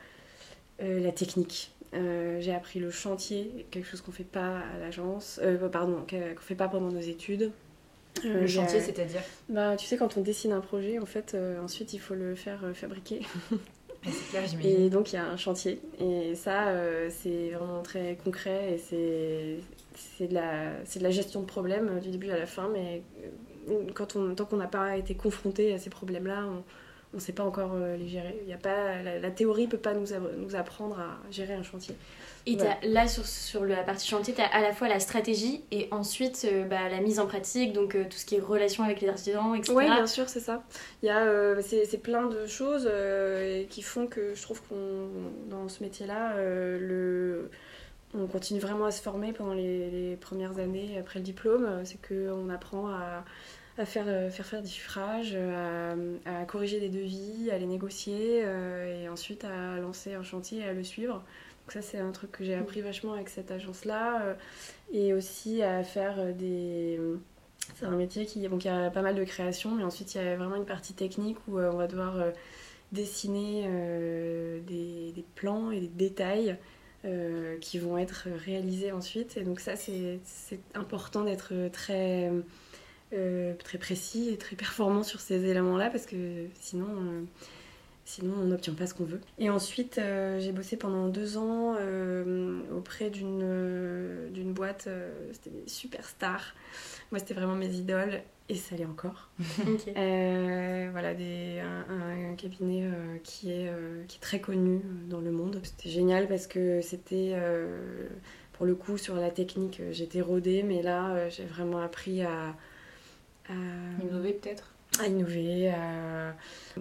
la 0.80 1.12
technique. 1.12 1.70
Euh, 1.94 2.38
j'ai 2.40 2.54
appris 2.54 2.80
le 2.80 2.90
chantier, 2.90 3.66
quelque 3.70 3.86
chose 3.88 4.00
qu'on 4.02 4.12
fait 4.12 4.24
pas 4.24 4.58
à 4.74 4.78
l'agence, 4.78 5.40
euh, 5.42 5.68
pardon, 5.68 6.04
qu'on 6.08 6.40
fait 6.42 6.54
pas 6.54 6.68
pendant 6.68 6.90
nos 6.92 7.00
études. 7.00 7.50
Euh, 8.24 8.40
Le 8.40 8.46
j'ai- 8.46 8.60
chantier, 8.60 8.80
c'est-à-dire 8.80 9.22
bah, 9.48 9.76
tu 9.76 9.86
sais, 9.86 9.96
quand 9.96 10.16
on 10.16 10.20
dessine 10.20 10.52
un 10.52 10.60
projet, 10.60 10.98
en 10.98 11.06
fait, 11.06 11.32
euh, 11.34 11.62
ensuite 11.62 11.92
il 11.94 11.98
faut 12.00 12.14
le 12.14 12.34
faire 12.34 12.60
euh, 12.64 12.74
fabriquer. 12.74 13.20
Clair. 14.30 14.44
Et 14.64 14.90
donc 14.90 15.12
il 15.12 15.16
y 15.16 15.18
a 15.18 15.26
un 15.26 15.36
chantier. 15.36 15.80
Et 16.00 16.34
ça, 16.36 16.68
euh, 16.68 17.10
c'est 17.10 17.50
vraiment 17.50 17.82
très 17.82 18.16
concret 18.22 18.74
et 18.74 18.78
c'est 18.78 19.56
c'est 19.96 20.28
de, 20.28 20.34
la- 20.34 20.72
c'est 20.84 21.00
de 21.00 21.04
la 21.04 21.10
gestion 21.10 21.40
de 21.40 21.46
problèmes 21.46 21.88
euh, 21.88 22.00
du 22.00 22.10
début 22.10 22.30
à 22.30 22.38
la 22.38 22.46
fin. 22.46 22.68
Mais 22.72 23.02
euh, 23.70 23.80
quand 23.94 24.14
on, 24.14 24.34
tant 24.36 24.44
qu'on 24.44 24.56
n'a 24.58 24.68
pas 24.68 24.96
été 24.96 25.14
confronté 25.14 25.74
à 25.74 25.78
ces 25.78 25.90
problèmes-là, 25.90 26.44
on 26.46 26.62
ne 27.14 27.20
sait 27.20 27.32
pas 27.32 27.44
encore 27.44 27.72
euh, 27.74 27.96
les 27.96 28.08
gérer. 28.08 28.42
Y 28.46 28.52
a 28.52 28.58
pas, 28.58 29.02
la, 29.02 29.18
la 29.18 29.30
théorie 29.30 29.66
ne 29.66 29.70
peut 29.70 29.78
pas 29.78 29.94
nous, 29.94 30.06
nous 30.36 30.56
apprendre 30.56 30.98
à 30.98 31.18
gérer 31.30 31.54
un 31.54 31.62
chantier. 31.62 31.94
Et 32.46 32.56
là, 32.88 33.06
sur, 33.08 33.26
sur 33.26 33.64
la 33.64 33.82
partie 33.82 34.08
chantier, 34.08 34.32
tu 34.32 34.40
as 34.40 34.46
à 34.46 34.60
la 34.60 34.72
fois 34.72 34.88
la 34.88 35.00
stratégie 35.00 35.62
et 35.70 35.88
ensuite 35.90 36.46
euh, 36.50 36.64
bah, 36.64 36.88
la 36.90 37.00
mise 37.00 37.20
en 37.20 37.26
pratique, 37.26 37.72
donc 37.72 37.94
euh, 37.94 38.04
tout 38.04 38.16
ce 38.16 38.24
qui 38.24 38.36
est 38.36 38.40
relation 38.40 38.84
avec 38.84 39.00
les 39.00 39.08
artisans, 39.08 39.54
etc. 39.54 39.74
Oui, 39.76 39.84
bien 39.84 40.06
sûr, 40.06 40.28
c'est 40.28 40.40
ça. 40.40 40.62
Il 41.02 41.06
y 41.06 41.10
a, 41.10 41.24
euh, 41.26 41.60
c'est, 41.62 41.98
plein 41.98 42.26
de 42.26 42.46
choses 42.46 42.88
qui 43.68 43.82
font 43.82 44.06
que 44.06 44.34
je 44.34 44.42
trouve 44.42 44.62
qu'on, 44.62 45.08
dans 45.50 45.68
ce 45.68 45.82
métier-là, 45.82 46.36
le, 46.36 47.50
on 48.14 48.26
continue 48.26 48.60
vraiment 48.60 48.86
à 48.86 48.90
se 48.90 49.02
former 49.02 49.32
pendant 49.32 49.52
les, 49.52 49.90
les 49.90 50.16
premières 50.16 50.58
années 50.58 50.96
après 50.98 51.18
le 51.18 51.24
diplôme. 51.24 51.68
C'est 51.84 51.98
qu'on 52.00 52.48
apprend 52.48 52.88
à, 52.88 53.24
à 53.78 53.86
faire, 53.86 54.04
euh, 54.08 54.30
faire 54.30 54.46
faire 54.46 54.62
des 54.62 54.68
chiffrages, 54.68 55.32
euh, 55.34 56.16
à, 56.24 56.40
à 56.40 56.44
corriger 56.44 56.80
des 56.80 56.88
devis, 56.88 57.50
à 57.50 57.58
les 57.58 57.66
négocier 57.66 58.42
euh, 58.44 59.04
et 59.04 59.08
ensuite 59.08 59.44
à 59.44 59.78
lancer 59.78 60.14
un 60.14 60.22
chantier 60.22 60.60
et 60.60 60.64
à 60.64 60.72
le 60.72 60.84
suivre. 60.84 61.14
Donc 61.14 61.72
ça, 61.72 61.82
c'est 61.82 61.98
un 61.98 62.12
truc 62.12 62.32
que 62.32 62.44
j'ai 62.44 62.54
appris 62.54 62.80
vachement 62.80 63.12
avec 63.12 63.28
cette 63.28 63.50
agence-là. 63.50 64.36
et 64.92 65.12
aussi 65.12 65.62
à 65.62 65.84
faire 65.84 66.34
des... 66.34 66.98
C'est 67.76 67.84
un 67.84 67.96
métier 67.96 68.24
qui... 68.24 68.48
Donc 68.48 68.64
il 68.64 68.68
y 68.68 68.70
a 68.70 68.90
pas 68.90 69.02
mal 69.02 69.14
de 69.14 69.24
création, 69.24 69.74
mais 69.74 69.84
ensuite 69.84 70.14
il 70.14 70.18
y 70.18 70.20
a 70.26 70.36
vraiment 70.36 70.56
une 70.56 70.64
partie 70.64 70.94
technique 70.94 71.36
où 71.46 71.58
on 71.58 71.76
va 71.76 71.86
devoir 71.86 72.32
dessiner 72.92 73.64
euh, 73.66 74.60
des, 74.66 75.12
des 75.12 75.24
plans 75.34 75.70
et 75.70 75.80
des 75.80 75.88
détails 75.88 76.56
euh, 77.04 77.58
qui 77.58 77.78
vont 77.78 77.98
être 77.98 78.28
réalisés 78.44 78.92
ensuite. 78.92 79.36
Et 79.36 79.42
donc 79.42 79.60
ça, 79.60 79.76
c'est 79.76 80.20
c'est 80.24 80.60
important 80.74 81.24
d'être 81.24 81.52
très, 81.72 82.30
euh, 83.12 83.54
très 83.54 83.78
précis 83.78 84.28
et 84.30 84.36
très 84.36 84.56
performant 84.56 85.02
sur 85.02 85.20
ces 85.20 85.44
éléments-là 85.46 85.90
parce 85.90 86.06
que 86.06 86.46
sinon... 86.60 86.86
euh, 86.88 87.22
Sinon, 88.04 88.32
on 88.40 88.46
n'obtient 88.46 88.72
pas 88.72 88.86
ce 88.86 88.94
qu'on 88.94 89.04
veut. 89.04 89.20
Et 89.38 89.50
ensuite, 89.50 89.98
euh, 89.98 90.40
j'ai 90.40 90.50
bossé 90.50 90.78
pendant 90.78 91.08
deux 91.08 91.36
ans 91.36 91.76
auprès 92.74 93.10
d'une 93.10 94.30
d'une 94.32 94.54
boîte. 94.54 94.88
c'était 95.32 95.50
des 95.50 95.68
superstars. 95.68 96.54
Moi, 97.12 97.18
c'était 97.18 97.34
vraiment 97.34 97.54
mes 97.54 97.68
idoles. 97.68 98.22
Et 98.48 98.54
ça 98.54 98.76
l'est 98.76 98.86
encore. 98.86 99.28
Voilà, 99.94 101.12
des, 101.12 101.60
un, 101.60 102.30
un 102.30 102.34
cabinet 102.34 102.90
qui, 103.24 103.50
est, 103.52 103.70
qui 104.08 104.16
est 104.16 104.20
très 104.22 104.40
connu 104.40 104.80
dans 105.10 105.20
le 105.20 105.30
monde. 105.30 105.60
C'était 105.62 105.90
génial 105.90 106.28
parce 106.28 106.46
que 106.46 106.80
c'était, 106.80 107.36
pour 108.54 108.64
le 108.64 108.74
coup, 108.74 108.96
sur 108.96 109.16
la 109.16 109.30
technique, 109.30 109.82
j'étais 109.90 110.22
rodée, 110.22 110.62
mais 110.62 110.80
là, 110.80 111.28
j'ai 111.28 111.44
vraiment 111.44 111.80
appris 111.80 112.22
à, 112.22 112.56
Innover 114.02 114.32
peut-être? 114.34 114.72
À 115.00 115.06
innover. 115.06 115.68
à- 115.70 116.34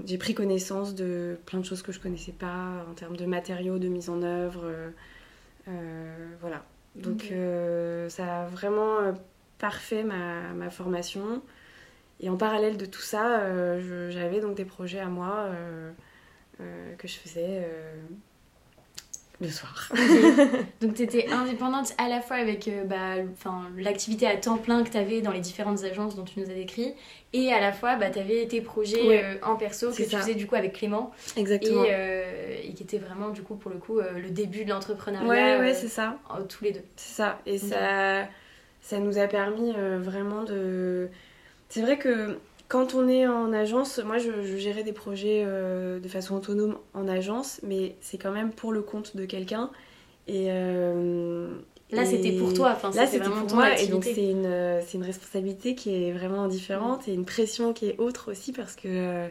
J'ai 0.06 0.18
pris 0.18 0.34
connaissance 0.34 0.96
de 0.96 1.38
plein 1.46 1.60
de 1.60 1.66
choses 1.66 1.82
que 1.82 1.92
je 1.92 2.00
connaissais 2.00 2.32
pas 2.32 2.86
en 2.90 2.94
termes 2.94 3.18
de 3.18 3.26
matériaux, 3.26 3.78
de 3.80 3.88
mise 3.88 4.10
en 4.10 4.22
œuvre. 4.24 4.62
euh, 4.66 4.90
euh, 5.68 6.28
voilà. 6.42 6.64
Donc 6.96 7.28
euh, 7.32 8.10
ça 8.10 8.44
a 8.44 8.46
vraiment 8.48 9.00
euh, 9.00 9.12
parfait 9.60 10.04
ma, 10.04 10.54
ma 10.54 10.70
formation. 10.70 11.42
Et 12.20 12.30
en 12.30 12.38
parallèle 12.38 12.78
de 12.78 12.86
tout 12.88 13.02
ça, 13.02 13.42
euh, 13.42 14.10
j'avais 14.10 14.40
donc 14.42 14.56
des 14.56 14.66
projets 14.66 15.00
à 15.00 15.08
moi. 15.08 15.48
euh, 15.50 15.92
que 16.98 17.08
je 17.08 17.18
faisais 17.18 17.68
le 19.40 19.50
soir. 19.50 19.92
Donc 20.82 20.96
tu 20.96 21.04
étais 21.04 21.28
indépendante 21.30 21.94
à 21.98 22.08
la 22.10 22.22
fois 22.22 22.38
avec 22.38 22.68
euh, 22.68 22.84
bah, 22.84 23.16
l'activité 23.78 24.28
à 24.28 24.36
temps 24.36 24.58
plein 24.58 24.84
que 24.84 24.90
tu 24.90 24.98
avais 24.98 25.22
dans 25.22 25.32
les 25.32 25.40
différentes 25.40 25.84
agences 25.84 26.16
dont 26.16 26.24
tu 26.24 26.40
nous 26.40 26.50
as 26.50 26.54
décrit 26.54 26.94
et 27.34 27.52
à 27.54 27.60
la 27.60 27.72
fois 27.72 27.96
bah, 27.96 28.10
tu 28.10 28.20
avais 28.20 28.48
tes 28.48 28.62
projets 28.62 29.24
euh, 29.24 29.36
en 29.44 29.56
perso 29.56 29.92
que 29.92 30.04
tu 30.04 30.16
faisais 30.16 30.36
du 30.36 30.48
coup 30.48 30.56
avec 30.56 30.74
Clément. 30.74 31.12
Exactement. 31.36 31.84
Euh, 31.88 32.56
et, 32.64 32.74
qui 32.74 32.84
était 32.84 32.98
vraiment 32.98 33.30
du 33.30 33.42
coup 33.42 33.56
pour 33.56 33.72
le 33.72 33.78
coup 33.78 34.00
le 34.00 34.30
début 34.30 34.66
de 34.66 34.70
l'entrepreneuriat. 34.70 35.28
Ouais, 35.28 35.60
ouais, 35.60 35.74
c'est 35.74 35.88
ça. 35.88 36.18
tous 36.50 36.64
les 36.64 36.72
deux. 36.72 36.84
C'est 36.96 37.16
ça. 37.16 37.40
Et 37.46 37.58
ça, 37.58 38.28
ça 38.82 39.00
nous 39.00 39.18
a 39.18 39.28
permis 39.28 39.74
vraiment 40.00 40.44
de... 40.44 41.10
C'est 41.70 41.82
vrai 41.82 41.98
que 41.98 42.38
quand 42.68 42.96
on 42.96 43.08
est 43.08 43.26
en 43.28 43.54
agence, 43.54 44.00
moi 44.00 44.18
je, 44.18 44.58
gérais 44.58 44.84
des 44.84 44.94
projets 44.94 45.44
euh, 45.46 46.00
de 46.00 46.08
façon 46.08 46.36
autonome 46.36 46.78
en 46.94 47.08
agence, 47.08 47.62
mais 47.64 47.96
c'est 48.02 48.18
quand 48.18 48.32
même 48.32 48.52
pour 48.52 48.72
le 48.72 48.82
compte 48.82 49.16
de 49.16 49.26
quelqu'un. 49.26 49.70
Et 50.28 50.48
euh, 50.50 51.48
là 51.92 52.06
c'était 52.06 52.34
pour 52.34 52.54
toi, 52.54 52.74
enfin, 52.76 52.92
là 52.94 53.08
c'était 53.08 53.30
pour 53.30 53.56
moi, 53.56 53.80
et 53.80 53.88
donc 53.88 54.04
c'est 54.04 54.30
une, 54.30 54.82
une 54.94 55.04
responsabilité 55.04 55.76
qui 55.76 55.94
est 55.94 56.12
vraiment 56.12 56.48
différente 56.48 57.08
et 57.08 57.14
une 57.14 57.26
pression 57.26 57.72
qui 57.72 57.88
est 57.88 58.00
autre 58.00 58.32
aussi 58.32 58.52
parce 58.52 58.76
que 58.76 58.90
euh, 58.90 59.28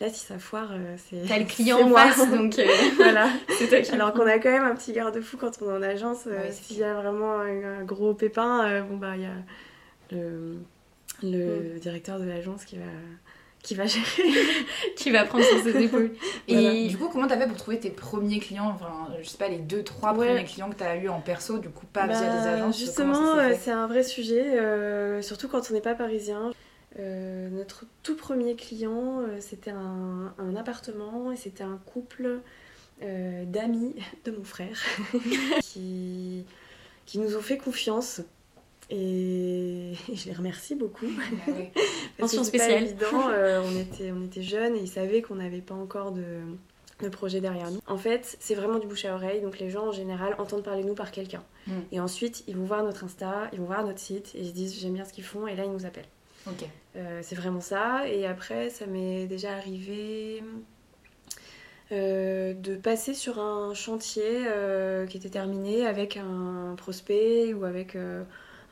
là 0.00 0.08
si 0.08 0.20
ça 0.20 0.38
foire, 0.38 0.70
c'est. 0.96 1.26
T'as 1.26 1.40
le 1.40 1.44
client 1.46 1.80
en 1.80 1.92
face 1.92 2.30
donc 2.30 2.54
voilà. 2.98 3.30
Alors 3.92 4.12
qu'on 4.12 4.26
a 4.28 4.38
quand 4.38 4.52
même 4.52 4.64
un 4.64 4.76
petit 4.76 4.92
garde-fou 4.92 5.36
quand 5.36 5.50
on 5.60 5.70
est 5.70 5.76
en 5.78 5.82
agence, 5.82 6.28
s'il 6.52 6.78
y 6.78 6.84
a 6.84 6.94
vraiment 6.94 7.40
un, 7.40 7.80
un 7.80 7.84
gros 7.84 8.14
pépin, 8.14 8.82
bon 8.82 8.96
bah 8.96 9.16
il 9.16 9.22
y 9.22 9.26
a 9.26 9.34
le 10.12 10.58
le 11.22 11.74
mm. 11.74 11.78
directeur 11.80 12.18
de 12.18 12.24
l'agence 12.24 12.64
qui 12.64 12.76
va 12.76 12.84
qui 13.66 13.74
va 13.74 13.86
gérer, 13.86 14.32
qui 14.96 15.10
va 15.10 15.24
prendre 15.24 15.44
sur 15.44 15.60
ses 15.60 15.76
épaules. 15.82 16.12
Et 16.46 16.86
du 16.86 16.96
coup, 16.96 17.08
comment 17.08 17.26
t'as 17.26 17.36
fait 17.36 17.48
pour 17.48 17.56
trouver 17.56 17.80
tes 17.80 17.90
premiers 17.90 18.38
clients? 18.38 18.72
Enfin, 18.72 19.08
je 19.20 19.28
sais 19.28 19.38
pas, 19.38 19.48
les 19.48 19.58
deux, 19.58 19.82
trois 19.82 20.14
premiers 20.14 20.44
clients 20.44 20.70
que 20.70 20.76
t'as 20.76 20.96
eu 20.96 21.08
en 21.08 21.20
perso, 21.20 21.58
du 21.58 21.68
coup, 21.68 21.84
pas 21.86 22.06
via 22.06 22.20
des 22.20 22.26
bah, 22.26 22.52
agences 22.52 22.78
Justement, 22.78 23.34
c'est 23.58 23.72
un 23.72 23.88
vrai 23.88 24.04
sujet, 24.04 24.58
euh, 24.58 25.20
surtout 25.20 25.48
quand 25.48 25.62
on 25.68 25.74
n'est 25.74 25.80
pas 25.80 25.94
parisien. 25.94 26.52
Euh, 26.98 27.50
notre 27.50 27.84
tout 28.04 28.16
premier 28.16 28.54
client, 28.54 29.20
euh, 29.20 29.36
c'était 29.40 29.72
un, 29.72 30.32
un, 30.38 30.56
appartement 30.56 31.30
et 31.32 31.36
c'était 31.36 31.64
un 31.64 31.78
couple 31.84 32.40
d'amis 33.02 33.94
de 34.24 34.30
mon 34.30 34.44
frère 34.44 34.80
qui, 35.60 36.46
qui 37.04 37.18
nous 37.18 37.36
ont 37.36 37.42
fait 37.42 37.58
confiance 37.58 38.22
et 38.90 39.94
je 40.14 40.26
les 40.26 40.32
remercie 40.32 40.74
beaucoup. 40.74 41.06
Mention 42.20 42.44
spéciale. 42.44 42.84
évident, 42.84 43.28
euh, 43.30 43.62
on, 43.64 43.78
était, 43.78 44.12
on 44.12 44.24
était 44.24 44.42
jeunes 44.42 44.76
et 44.76 44.80
ils 44.80 44.88
savaient 44.88 45.22
qu'on 45.22 45.36
n'avait 45.36 45.60
pas 45.60 45.74
encore 45.74 46.12
de, 46.12 46.40
de, 47.00 47.08
projet 47.08 47.40
derrière 47.40 47.70
nous. 47.70 47.80
En 47.88 47.98
fait, 47.98 48.36
c'est 48.38 48.54
vraiment 48.54 48.78
du 48.78 48.86
bouche 48.86 49.04
à 49.04 49.14
oreille, 49.14 49.40
donc 49.40 49.58
les 49.58 49.70
gens 49.70 49.88
en 49.88 49.92
général 49.92 50.36
entendent 50.38 50.62
parler 50.62 50.82
de 50.82 50.88
nous 50.88 50.94
par 50.94 51.10
quelqu'un. 51.10 51.42
Hmm. 51.66 51.80
Et 51.90 51.98
ensuite, 51.98 52.44
ils 52.46 52.56
vont 52.56 52.64
voir 52.64 52.84
notre 52.84 53.04
Insta, 53.04 53.48
ils 53.52 53.58
vont 53.58 53.66
voir 53.66 53.84
notre 53.84 53.98
site 53.98 54.32
et 54.34 54.40
ils 54.40 54.48
se 54.48 54.52
disent 54.52 54.78
j'aime 54.78 54.94
bien 54.94 55.04
ce 55.04 55.12
qu'ils 55.12 55.24
font 55.24 55.48
et 55.48 55.56
là 55.56 55.64
ils 55.64 55.72
nous 55.72 55.84
appellent. 55.84 56.04
Euh, 56.94 57.20
c'est 57.22 57.34
vraiment 57.34 57.60
ça. 57.60 58.08
Et 58.08 58.24
après, 58.24 58.70
ça 58.70 58.86
m'est 58.86 59.26
déjà 59.26 59.52
arrivé. 59.52 60.44
Euh, 61.92 62.52
de 62.52 62.74
passer 62.74 63.14
sur 63.14 63.40
un 63.40 63.74
chantier 63.74 64.44
qui 65.08 65.16
était 65.16 65.28
terminé 65.28 65.86
avec 65.86 66.16
un 66.16 66.74
prospect 66.76 67.52
ou 67.52 67.64
avec 67.64 67.96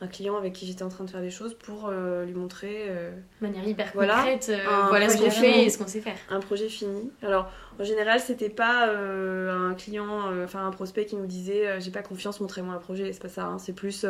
un 0.01 0.07
client 0.07 0.37
avec 0.37 0.53
qui 0.53 0.65
j'étais 0.65 0.83
en 0.83 0.89
train 0.89 1.05
de 1.05 1.09
faire 1.09 1.21
des 1.21 1.29
choses 1.29 1.53
pour 1.53 1.87
euh, 1.87 2.25
lui 2.25 2.33
montrer 2.33 2.87
euh, 2.89 3.11
de 3.41 3.47
manière 3.47 3.65
hyper 3.65 3.93
concrète 3.93 4.49
euh, 4.49 4.57
voilà 4.89 5.09
ce 5.09 5.17
qu'on 5.17 5.29
fait 5.29 5.65
et 5.65 5.69
ce 5.69 5.77
qu'on 5.77 5.87
sait 5.87 6.01
faire. 6.01 6.17
un 6.29 6.39
projet 6.39 6.67
fini. 6.67 7.11
Alors 7.21 7.49
en 7.79 7.83
général 7.83 8.19
c'était 8.19 8.49
pas 8.49 8.89
un 8.89 9.73
client 9.73 10.43
enfin 10.43 10.65
un 10.67 10.71
prospect 10.71 11.05
qui 11.05 11.15
nous 11.15 11.27
disait 11.27 11.79
j'ai 11.79 11.91
pas 11.91 12.01
confiance 12.01 12.39
montrez-moi 12.41 12.73
un 12.73 12.79
projet. 12.79 13.11
C'est 13.13 13.21
pas 13.21 13.29
ça 13.29 13.45
hein. 13.45 13.57
c'est 13.57 13.73
plus 13.73 14.05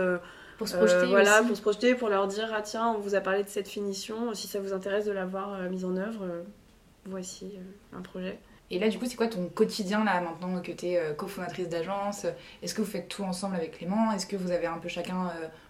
pour 0.57 0.67
se 0.67 0.75
projeter 0.75 1.05
voilà 1.07 1.43
pour 1.43 1.55
se 1.55 1.61
projeter 1.61 1.95
pour 1.95 2.09
leur 2.09 2.27
dire 2.27 2.51
ah 2.53 2.61
tiens 2.61 2.93
on 2.95 2.99
vous 2.99 3.15
a 3.15 3.21
parlé 3.21 3.43
de 3.43 3.49
cette 3.49 3.67
finition. 3.67 4.33
Si 4.33 4.47
ça 4.47 4.59
vous 4.59 4.73
intéresse 4.73 5.05
de 5.05 5.11
l'avoir 5.11 5.59
mise 5.69 5.85
en 5.85 5.95
œuvre 5.97 6.25
voici 7.05 7.59
un 7.93 8.01
projet 8.01 8.37
et 8.71 8.79
là, 8.79 8.89
du 8.89 8.97
coup, 8.97 9.05
c'est 9.05 9.15
quoi 9.15 9.27
ton 9.27 9.47
quotidien 9.47 10.03
là 10.03 10.19
maintenant 10.21 10.59
que 10.59 10.71
tu 10.71 10.87
es 10.87 10.99
cofondatrice 11.15 11.69
d'agence? 11.69 12.25
Est-ce 12.63 12.73
que 12.73 12.81
vous 12.81 12.87
faites 12.87 13.07
tout 13.07 13.21
ensemble 13.21 13.55
avec 13.55 13.77
Clément? 13.77 14.11
Est-ce 14.11 14.25
que 14.25 14.35
vous 14.35 14.49
avez 14.49 14.65
un 14.65 14.79
peu 14.79 14.89
chacun 14.89 15.29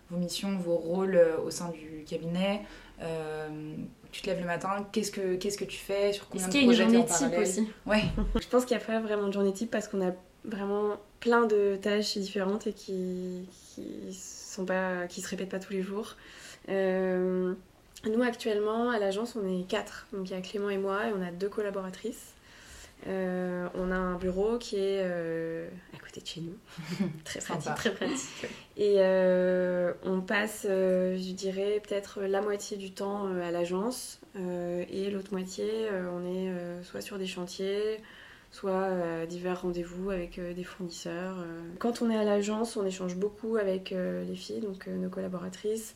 vos 0.10 0.18
missions, 0.18 0.58
vos 0.58 0.76
rôles 0.76 1.16
euh, 1.16 1.38
au 1.40 1.52
sein 1.52 1.70
du 1.70 2.04
cabinet? 2.08 2.62
Euh, 3.02 3.76
tu 4.12 4.22
te 4.22 4.28
lèves 4.28 4.40
le 4.40 4.46
matin, 4.46 4.88
qu'est-ce 4.92 5.12
que, 5.12 5.36
qu'est-ce 5.36 5.58
que 5.58 5.66
tu 5.66 5.78
fais? 5.78 6.14
Sur 6.14 6.30
combien 6.30 6.46
Est-ce 6.46 6.52
qu'il 6.52 6.62
y 6.62 6.70
a 6.70 6.72
une 6.72 6.74
journée 6.74 7.06
type 7.06 7.38
aussi? 7.38 7.68
Ouais. 7.86 8.04
Je 8.42 8.48
pense 8.48 8.66
qu'il 8.66 8.78
n'y 8.78 8.84
a 8.84 8.86
pas 8.86 9.00
vraiment 9.00 9.28
de 9.28 9.34
journée 9.34 9.54
type 9.54 9.72
parce 9.72 9.88
qu'on 9.88 10.06
a 10.08 10.12
vraiment 10.46 10.98
plein 11.20 11.46
de 11.46 11.78
tâches 11.82 12.18
différentes 12.18 12.68
et 12.68 12.74
qui 12.74 13.48
qui 13.52 14.14
sont 14.14 14.66
pas 14.66 15.08
qui 15.08 15.22
se 15.22 15.28
répètent 15.28 15.50
pas 15.50 15.60
tous 15.60 15.74
les 15.74 15.82
jours. 15.82 16.16
Nous 18.04 18.22
actuellement 18.22 18.92
à 18.92 19.00
l'agence 19.00 19.36
on 19.36 19.48
est 19.48 19.68
quatre, 19.68 20.06
donc 20.14 20.30
il 20.30 20.34
y 20.34 20.36
a 20.36 20.42
Clément 20.42 20.70
et 20.70 20.78
moi 20.78 21.08
et 21.08 21.14
on 21.14 21.22
a 21.22 21.32
deux 21.32 21.50
collaboratrices. 21.50 22.36
Euh, 23.08 23.68
on 23.76 23.92
a 23.92 23.96
un 23.96 24.16
bureau 24.16 24.58
qui 24.58 24.78
est 24.78 25.02
euh, 25.04 25.68
à 25.94 26.00
côté 26.00 26.22
de 26.22 26.26
chez 26.26 26.42
nous. 26.42 26.58
très 27.24 27.40
pratique. 27.40 27.76
Très 27.76 27.94
pratique. 27.94 28.48
Et 28.78 28.96
euh, 28.98 29.94
on 30.04 30.22
passe, 30.22 30.64
je 30.64 31.32
dirais, 31.34 31.82
peut-être 31.88 32.22
la 32.22 32.42
moitié 32.42 32.78
du 32.78 32.92
temps 32.92 33.28
à 33.28 33.52
l'agence. 33.52 34.20
et 34.36 35.10
l'autre 35.12 35.32
moitié, 35.32 35.88
on 36.12 36.26
est 36.26 36.52
soit 36.84 37.02
sur 37.02 37.18
des 37.18 37.28
chantiers, 37.28 38.02
soit 38.52 38.86
à 38.86 39.26
divers 39.26 39.62
rendez-vous 39.62 40.10
avec 40.10 40.40
des 40.40 40.64
fournisseurs. 40.64 41.38
Quand 41.80 42.02
on 42.02 42.10
est 42.10 42.18
à 42.18 42.24
l'agence, 42.24 42.76
on 42.76 42.86
échange 42.86 43.16
beaucoup 43.16 43.56
avec 43.56 43.92
les 43.92 44.36
filles, 44.36 44.60
donc 44.60 44.88
nos 44.88 45.10
collaboratrices, 45.10 45.96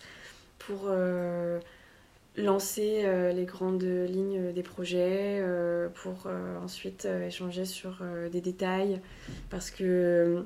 pour 0.58 0.90
lancer 2.40 3.02
euh, 3.04 3.32
les 3.32 3.46
grandes 3.46 3.84
lignes 3.84 4.52
des 4.54 4.64
projets 4.64 5.40
euh, 5.42 5.90
pour 5.90 6.24
euh, 6.26 6.58
ensuite 6.64 7.06
échanger 7.06 7.66
sur 7.66 8.02
des 8.32 8.42
détails. 8.42 9.02
Parce 9.50 9.72
que 9.72 10.46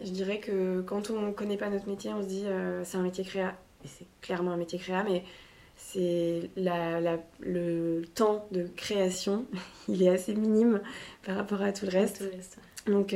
je 0.00 0.10
dirais 0.10 0.38
que 0.38 0.80
quand 0.80 1.10
on 1.10 1.20
ne 1.20 1.32
connaît 1.32 1.58
pas 1.58 1.68
notre 1.68 1.88
métier 1.88 2.10
on 2.12 2.22
se 2.22 2.26
dit 2.26 2.44
c'est 2.84 2.96
un 2.96 3.02
métier 3.02 3.22
créa 3.22 3.54
et 3.84 3.88
c'est 3.88 4.06
clairement 4.22 4.52
un 4.52 4.56
métier 4.56 4.78
créa 4.78 5.04
mais 5.04 5.24
c'est 5.76 6.48
la, 6.56 7.18
le 7.40 8.02
temps 8.14 8.46
de 8.50 8.66
création 8.76 9.44
il 9.88 10.02
est 10.02 10.08
assez 10.08 10.34
minime 10.34 10.80
par 11.22 11.36
rapport 11.36 11.60
à 11.60 11.72
tout 11.72 11.84
le 11.84 11.90
reste, 11.90 12.24
donc 12.86 13.14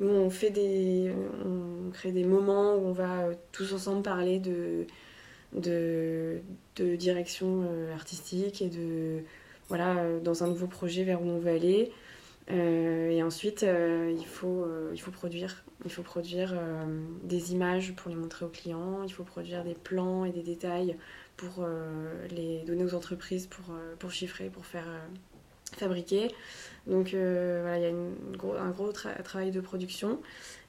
nous 0.00 0.10
on 0.10 0.28
fait 0.28 0.50
des 0.50 1.12
on 1.44 1.90
crée 1.92 2.10
des 2.10 2.24
moments 2.24 2.74
où 2.74 2.88
on 2.88 2.92
va 2.92 3.28
tous 3.52 3.72
ensemble 3.72 4.02
parler 4.02 4.40
de 4.40 4.88
de, 5.54 6.40
direction 6.76 7.64
euh, 7.64 7.94
artistique 7.94 8.62
et 8.62 8.68
de 8.68 9.22
voilà 9.68 9.98
euh, 9.98 10.20
dans 10.20 10.44
un 10.44 10.48
nouveau 10.48 10.66
projet 10.66 11.04
vers 11.04 11.22
où 11.22 11.28
on 11.28 11.38
veut 11.38 11.50
aller. 11.50 11.92
Euh, 12.50 13.10
et 13.10 13.22
ensuite, 13.22 13.62
il, 13.64 14.26
faut, 14.26 14.66
il 14.92 15.00
faut 15.00 15.12
produire. 15.12 15.64
Il 15.84 15.90
faut 15.90 16.02
produire 16.02 16.54
des 17.24 17.52
images 17.52 17.94
pour 17.94 18.08
les 18.08 18.16
montrer 18.16 18.44
aux 18.44 18.50
clients. 18.50 19.02
Il 19.04 19.12
faut 19.12 19.24
produire 19.24 19.64
des 19.64 19.74
plans 19.74 20.24
et 20.24 20.30
des 20.30 20.42
détails 20.42 20.96
pour 21.36 21.66
les 22.30 22.62
donner 22.66 22.84
aux 22.84 22.94
entreprises 22.94 23.46
pour, 23.46 23.64
pour 23.98 24.10
chiffrer, 24.10 24.48
pour 24.48 24.66
faire 24.66 24.86
fabriquer. 25.76 26.28
Donc 26.86 27.10
voilà, 27.10 27.78
il 27.78 27.82
y 27.82 27.86
a 27.86 28.60
un 28.60 28.70
gros 28.70 28.92
travail 28.92 29.50
de 29.50 29.60
production 29.60 30.20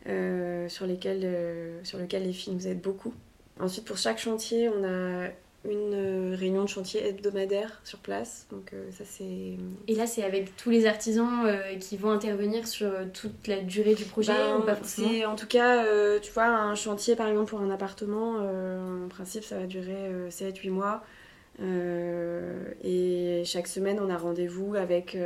sur, 0.06 0.86
lesquels, 0.86 1.80
sur 1.84 1.98
lequel 1.98 2.24
les 2.24 2.34
filles 2.34 2.54
nous 2.54 2.68
aident 2.68 2.82
beaucoup. 2.82 3.14
Ensuite, 3.60 3.86
pour 3.86 3.98
chaque 3.98 4.20
chantier, 4.20 4.70
on 4.70 4.84
a 4.84 5.30
une 5.66 5.94
euh, 5.94 6.36
réunion 6.38 6.64
de 6.64 6.70
chantier 6.70 7.08
hebdomadaire 7.08 7.80
sur 7.84 8.00
place. 8.00 8.48
Donc 8.52 8.74
euh, 8.74 8.92
ça 8.92 9.04
c'est. 9.06 9.56
Et 9.88 9.96
là 9.96 10.08
c'est 10.08 10.24
avec 10.24 10.56
tous 10.58 10.70
les 10.70 10.86
artisans 10.86 11.46
euh, 11.46 11.76
qui 11.76 11.96
vont 11.96 12.12
intervenir 12.12 12.68
sur 12.68 12.92
toute 13.14 13.48
la 13.48 13.62
durée 13.62 13.96
du 13.96 14.04
projet 14.04 14.34
ben, 14.34 14.58
ou 14.58 14.62
pas 14.64 14.76
forcément 14.76 15.32
En 15.32 15.36
tout 15.36 15.48
cas, 15.48 15.86
tu 16.20 16.32
vois, 16.32 16.46
un 16.46 16.76
chantier 16.76 17.16
par 17.16 17.28
exemple 17.28 17.50
pour 17.50 17.62
un 17.62 17.70
appartement, 17.70 18.40
en 18.40 19.08
principe 19.08 19.44
ça 19.44 19.58
va 19.58 19.66
durer 19.66 20.30
7-8 20.30 20.70
mois. 20.70 21.04
et 21.62 23.44
chaque 23.46 23.68
semaine 23.68 24.00
on 24.02 24.10
a 24.10 24.18
rendez-vous 24.18 24.76
avec 24.76 25.18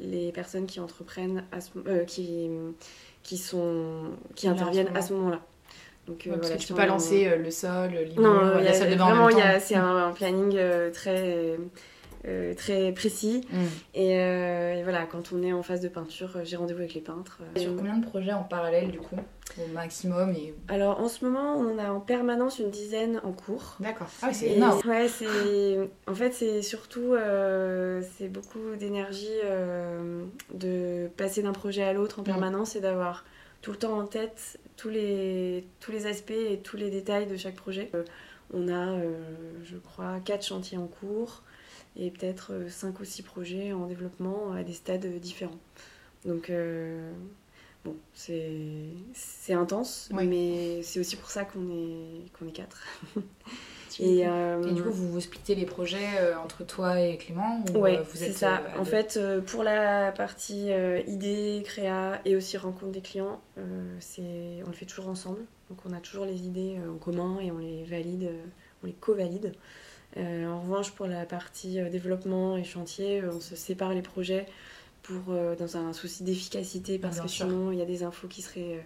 les 0.00 0.32
personnes 0.32 0.66
qui 0.66 0.80
entreprennent, 0.80 1.44
à 1.52 1.58
qui, 2.06 2.48
qui, 3.22 3.36
sont, 3.36 4.04
qui 4.34 4.48
interviennent 4.48 4.96
à 4.96 5.02
ce 5.02 5.12
moment-là. 5.12 5.42
Donc, 6.06 6.26
euh, 6.26 6.36
voilà, 6.40 6.56
tu 6.56 6.68
peux 6.68 6.74
pas 6.74 6.86
lancer 6.86 7.28
euh, 7.28 7.36
le 7.36 7.50
sol, 7.50 7.90
l'immeuble, 7.92 8.60
la 8.62 8.72
salle 8.72 8.90
de 8.90 8.96
bain 8.96 9.04
en 9.04 9.26
même 9.28 9.36
temps. 9.36 9.60
c'est 9.60 9.76
un, 9.76 10.10
planning 10.12 10.54
euh, 10.56 10.90
très 10.90 11.56
euh, 12.26 12.54
très 12.54 12.92
précis. 12.92 13.42
Mm. 13.50 13.56
Et, 13.94 14.18
euh, 14.20 14.74
et 14.74 14.82
voilà, 14.84 15.06
quand 15.06 15.32
on 15.32 15.42
est 15.42 15.52
en 15.52 15.62
phase 15.62 15.80
de 15.80 15.88
peinture, 15.88 16.30
euh, 16.36 16.40
j'ai 16.44 16.56
rendez-vous 16.56 16.80
avec 16.80 16.94
les 16.94 17.00
peintres. 17.00 17.38
Sur 17.56 17.74
combien 17.76 17.96
de 17.96 18.04
projets 18.06 18.32
en 18.32 18.44
parallèle 18.44 18.90
du 18.92 18.98
coup 18.98 19.16
Au 19.58 19.66
maximum 19.74 20.30
et... 20.30 20.54
Alors 20.68 21.00
en 21.00 21.08
ce 21.08 21.24
moment, 21.24 21.56
on 21.56 21.78
a 21.78 21.90
en 21.90 21.98
permanence 22.00 22.58
une 22.60 22.70
dizaine 22.70 23.20
en 23.24 23.32
cours. 23.32 23.76
D'accord. 23.80 24.06
Ah 24.22 24.26
oui, 24.28 24.34
c'est 24.34 24.50
énorme. 24.50 24.80
Ouais, 24.86 25.08
c'est. 25.08 25.78
En 26.08 26.14
fait, 26.14 26.32
c'est 26.32 26.62
surtout. 26.62 27.14
euh, 27.14 28.02
c'est 28.18 28.28
beaucoup 28.28 28.76
d'énergie 28.78 29.26
euh, 29.44 30.22
de 30.54 31.08
passer 31.16 31.42
d'un 31.42 31.52
projet 31.52 31.82
à 31.82 31.92
l'autre 31.92 32.18
en 32.20 32.22
Mm. 32.22 32.26
permanence 32.26 32.76
et 32.76 32.80
d'avoir 32.80 33.24
tout 33.62 33.70
le 33.72 33.78
temps 33.78 33.98
en 33.98 34.06
tête 34.06 34.58
tous 34.82 34.88
les, 34.88 35.64
tous 35.78 35.92
les 35.92 36.06
aspects 36.06 36.32
et 36.32 36.58
tous 36.58 36.76
les 36.76 36.90
détails 36.90 37.28
de 37.28 37.36
chaque 37.36 37.54
projet. 37.54 37.88
Euh, 37.94 38.02
on 38.52 38.66
a, 38.66 38.88
euh, 38.88 39.14
je 39.62 39.76
crois, 39.76 40.18
quatre 40.24 40.44
chantiers 40.44 40.76
en 40.76 40.88
cours 40.88 41.44
et 41.94 42.10
peut-être 42.10 42.52
euh, 42.52 42.68
cinq 42.68 42.98
ou 42.98 43.04
six 43.04 43.22
projets 43.22 43.72
en 43.72 43.86
développement 43.86 44.50
à 44.50 44.64
des 44.64 44.72
stades 44.72 45.06
différents. 45.20 45.60
Donc. 46.24 46.50
Bon, 47.84 47.96
c'est 48.14 49.52
intense, 49.54 50.08
Ouais. 50.12 50.24
mais 50.24 50.82
c'est 50.82 51.00
aussi 51.00 51.16
pour 51.16 51.30
ça 51.30 51.44
qu'on 51.44 51.68
est, 51.68 52.30
qu'on 52.38 52.46
est 52.46 52.52
quatre. 52.52 52.80
Et, 54.00 54.26
euh, 54.26 54.62
Et 54.66 54.72
du 54.72 54.82
coup, 54.82 54.90
vous 54.90 55.10
vous 55.12 55.20
splittez 55.20 55.54
les 55.54 55.66
projets 55.66 55.98
euh, 56.20 56.38
entre 56.38 56.64
toi 56.64 56.98
et 57.00 57.18
Clément 57.18 57.62
ou 57.74 57.78
Ouais, 57.78 57.98
euh, 57.98 58.04
c'est 58.14 58.32
ça. 58.32 58.62
en 58.78 58.84
deux 58.84 58.90
fait, 58.90 59.20
pour 59.46 59.62
la 59.64 60.12
partie 60.12 60.70
idée, 61.08 61.62
créa 61.64 62.20
et 62.24 62.36
aussi 62.36 62.56
rencontre 62.56 62.92
des 62.92 63.02
clients, 63.02 63.40
c'est 63.98 64.62
on 64.64 64.68
le 64.68 64.72
fait 64.76 64.86
toujours 64.86 65.08
ensemble. 65.08 65.40
Donc 65.68 65.80
on 65.84 65.92
a 65.92 66.00
toujours 66.00 66.24
les 66.24 66.46
idées 66.46 66.78
en 66.88 66.96
commun 66.98 67.38
et 67.40 67.50
on 67.50 67.58
les 67.58 67.84
valide, 67.84 68.30
on 68.82 68.86
les 68.86 68.92
co-valide. 68.94 69.52
En 70.16 70.60
revanche, 70.62 70.92
pour 70.92 71.06
la 71.06 71.26
partie 71.26 71.78
développement 71.90 72.56
et 72.56 72.64
chantier, 72.64 73.22
on 73.24 73.40
se 73.40 73.56
sépare 73.56 73.92
les 73.92 74.02
projets 74.02 74.46
pour 75.02 75.22
euh, 75.30 75.56
dans 75.56 75.76
un 75.76 75.92
souci 75.92 76.22
d'efficacité 76.22 76.98
parce 76.98 77.16
Bien 77.16 77.24
que 77.24 77.30
sûr. 77.30 77.46
sinon 77.46 77.72
il 77.72 77.78
y 77.78 77.82
a 77.82 77.86
des 77.86 78.02
infos 78.02 78.28
qui 78.28 78.42
seraient 78.42 78.76
euh, 78.76 78.82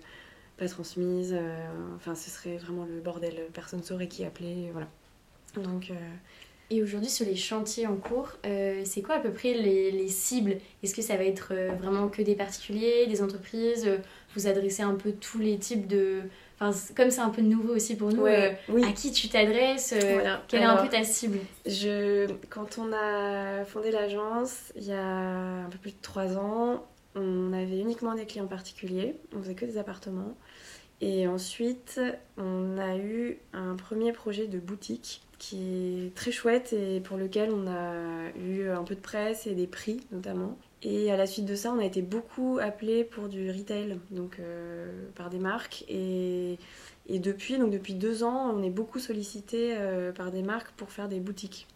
pas 0.57 0.69
transmises. 0.69 1.35
euh, 1.35 1.67
enfin, 1.97 2.15
ce 2.15 2.31
serait 2.31 2.57
vraiment 2.57 2.85
le 2.85 3.01
bordel. 3.01 3.35
Personne 3.53 3.83
saurait 3.83 4.09
qui 4.09 4.25
appeler. 4.25 4.71
Voilà. 4.73 4.89
Donc 5.63 5.91
Et 6.71 6.83
aujourd'hui, 6.83 7.09
sur 7.09 7.25
les 7.25 7.37
chantiers 7.37 7.87
en 7.87 7.97
cours, 7.97 8.33
c'est 8.43 9.03
quoi 9.03 9.15
à 9.17 9.21
peu 9.21 9.31
près 9.31 9.55
les, 9.55 9.91
les 9.91 10.09
cibles? 10.09 10.57
Est-ce 10.83 10.95
que 10.95 11.01
ça 11.03 11.17
va 11.17 11.25
être 11.25 11.55
vraiment 11.79 12.09
que 12.09 12.21
des 12.23 12.35
particuliers, 12.35 13.07
des 13.07 13.23
entreprises? 13.23 13.89
Vous 14.35 14.47
adressez 14.49 14.83
un 14.83 14.95
peu 14.95 15.13
tous 15.13 15.39
les 15.39 15.59
types 15.59 15.87
de... 15.87 16.23
Enfin, 16.59 16.79
comme 16.97 17.11
c'est 17.11 17.21
un 17.21 17.29
peu 17.29 17.43
nouveau 17.43 17.75
aussi 17.75 17.97
pour 17.97 18.11
nous, 18.13 18.23
ouais, 18.23 18.59
oui. 18.71 18.83
euh, 18.83 18.89
à 18.89 18.93
qui 18.93 19.13
tu 19.13 19.29
t'adresses 19.29 19.93
euh, 19.93 20.15
Voilà. 20.15 20.43
Quelle 20.49 20.63
est 20.63 20.65
un 20.65 20.77
peu 20.77 20.89
ta 20.89 21.05
cible 21.05 21.39
Je, 21.67 22.31
quand 22.49 22.79
on 22.79 22.93
a 22.95 23.65
fondé 23.67 23.91
l'agence, 23.91 24.73
il 24.75 24.85
y 24.85 24.93
a 24.93 25.05
un 25.05 25.69
peu 25.71 25.77
plus 25.79 25.91
de 25.91 26.01
trois 26.01 26.39
ans, 26.39 26.87
on 27.15 27.53
avait 27.53 27.79
uniquement 27.79 28.15
des 28.15 28.25
clients 28.25 28.47
particuliers, 28.47 29.17
on 29.37 29.43
faisait 29.43 29.55
que 29.55 29.67
des 29.67 29.77
appartements. 29.77 30.35
Et 31.03 31.29
ensuite, 31.29 32.01
on 32.39 32.79
a 32.79 32.97
eu 32.97 33.37
un 33.53 33.77
premier 33.77 34.13
projet 34.13 34.47
de 34.47 34.59
boutique 34.59 35.21
qui 35.38 36.07
est 36.07 36.14
très 36.14 36.33
chouette 36.33 36.73
et 36.73 37.00
pour 37.00 37.16
lequel 37.16 37.50
on 37.50 37.66
a 37.66 38.31
eu 38.38 38.69
un 38.69 38.85
peu 38.85 38.95
de 38.95 39.00
presse 39.00 39.47
et 39.47 39.55
des 39.55 39.66
prix 39.66 40.00
notamment. 40.12 40.57
Et 40.83 41.11
à 41.11 41.16
la 41.16 41.26
suite 41.26 41.47
de 41.47 41.57
ça, 41.57 41.73
on 41.73 41.78
a 41.78 41.85
été 41.85 42.02
beaucoup 42.02 42.59
appelé 42.61 43.02
pour 43.02 43.28
du 43.28 43.50
retail, 43.50 43.99
donc 44.11 44.38
euh, 44.38 45.09
par 45.14 45.31
des 45.31 45.38
marques. 45.38 45.85
Et, 45.88 46.59
depuis 47.09 47.95
deux 47.95 48.23
ans, 48.23 48.52
on 48.55 48.62
est 48.62 48.71
beaucoup 48.71 48.99
sollicité 48.99 49.75
euh, 49.76 50.12
par 50.12 50.31
des 50.31 50.43
marques 50.43 50.71
pour 50.76 50.90
faire 50.90 51.09
des 51.09 51.19
boutiques. 51.19 51.66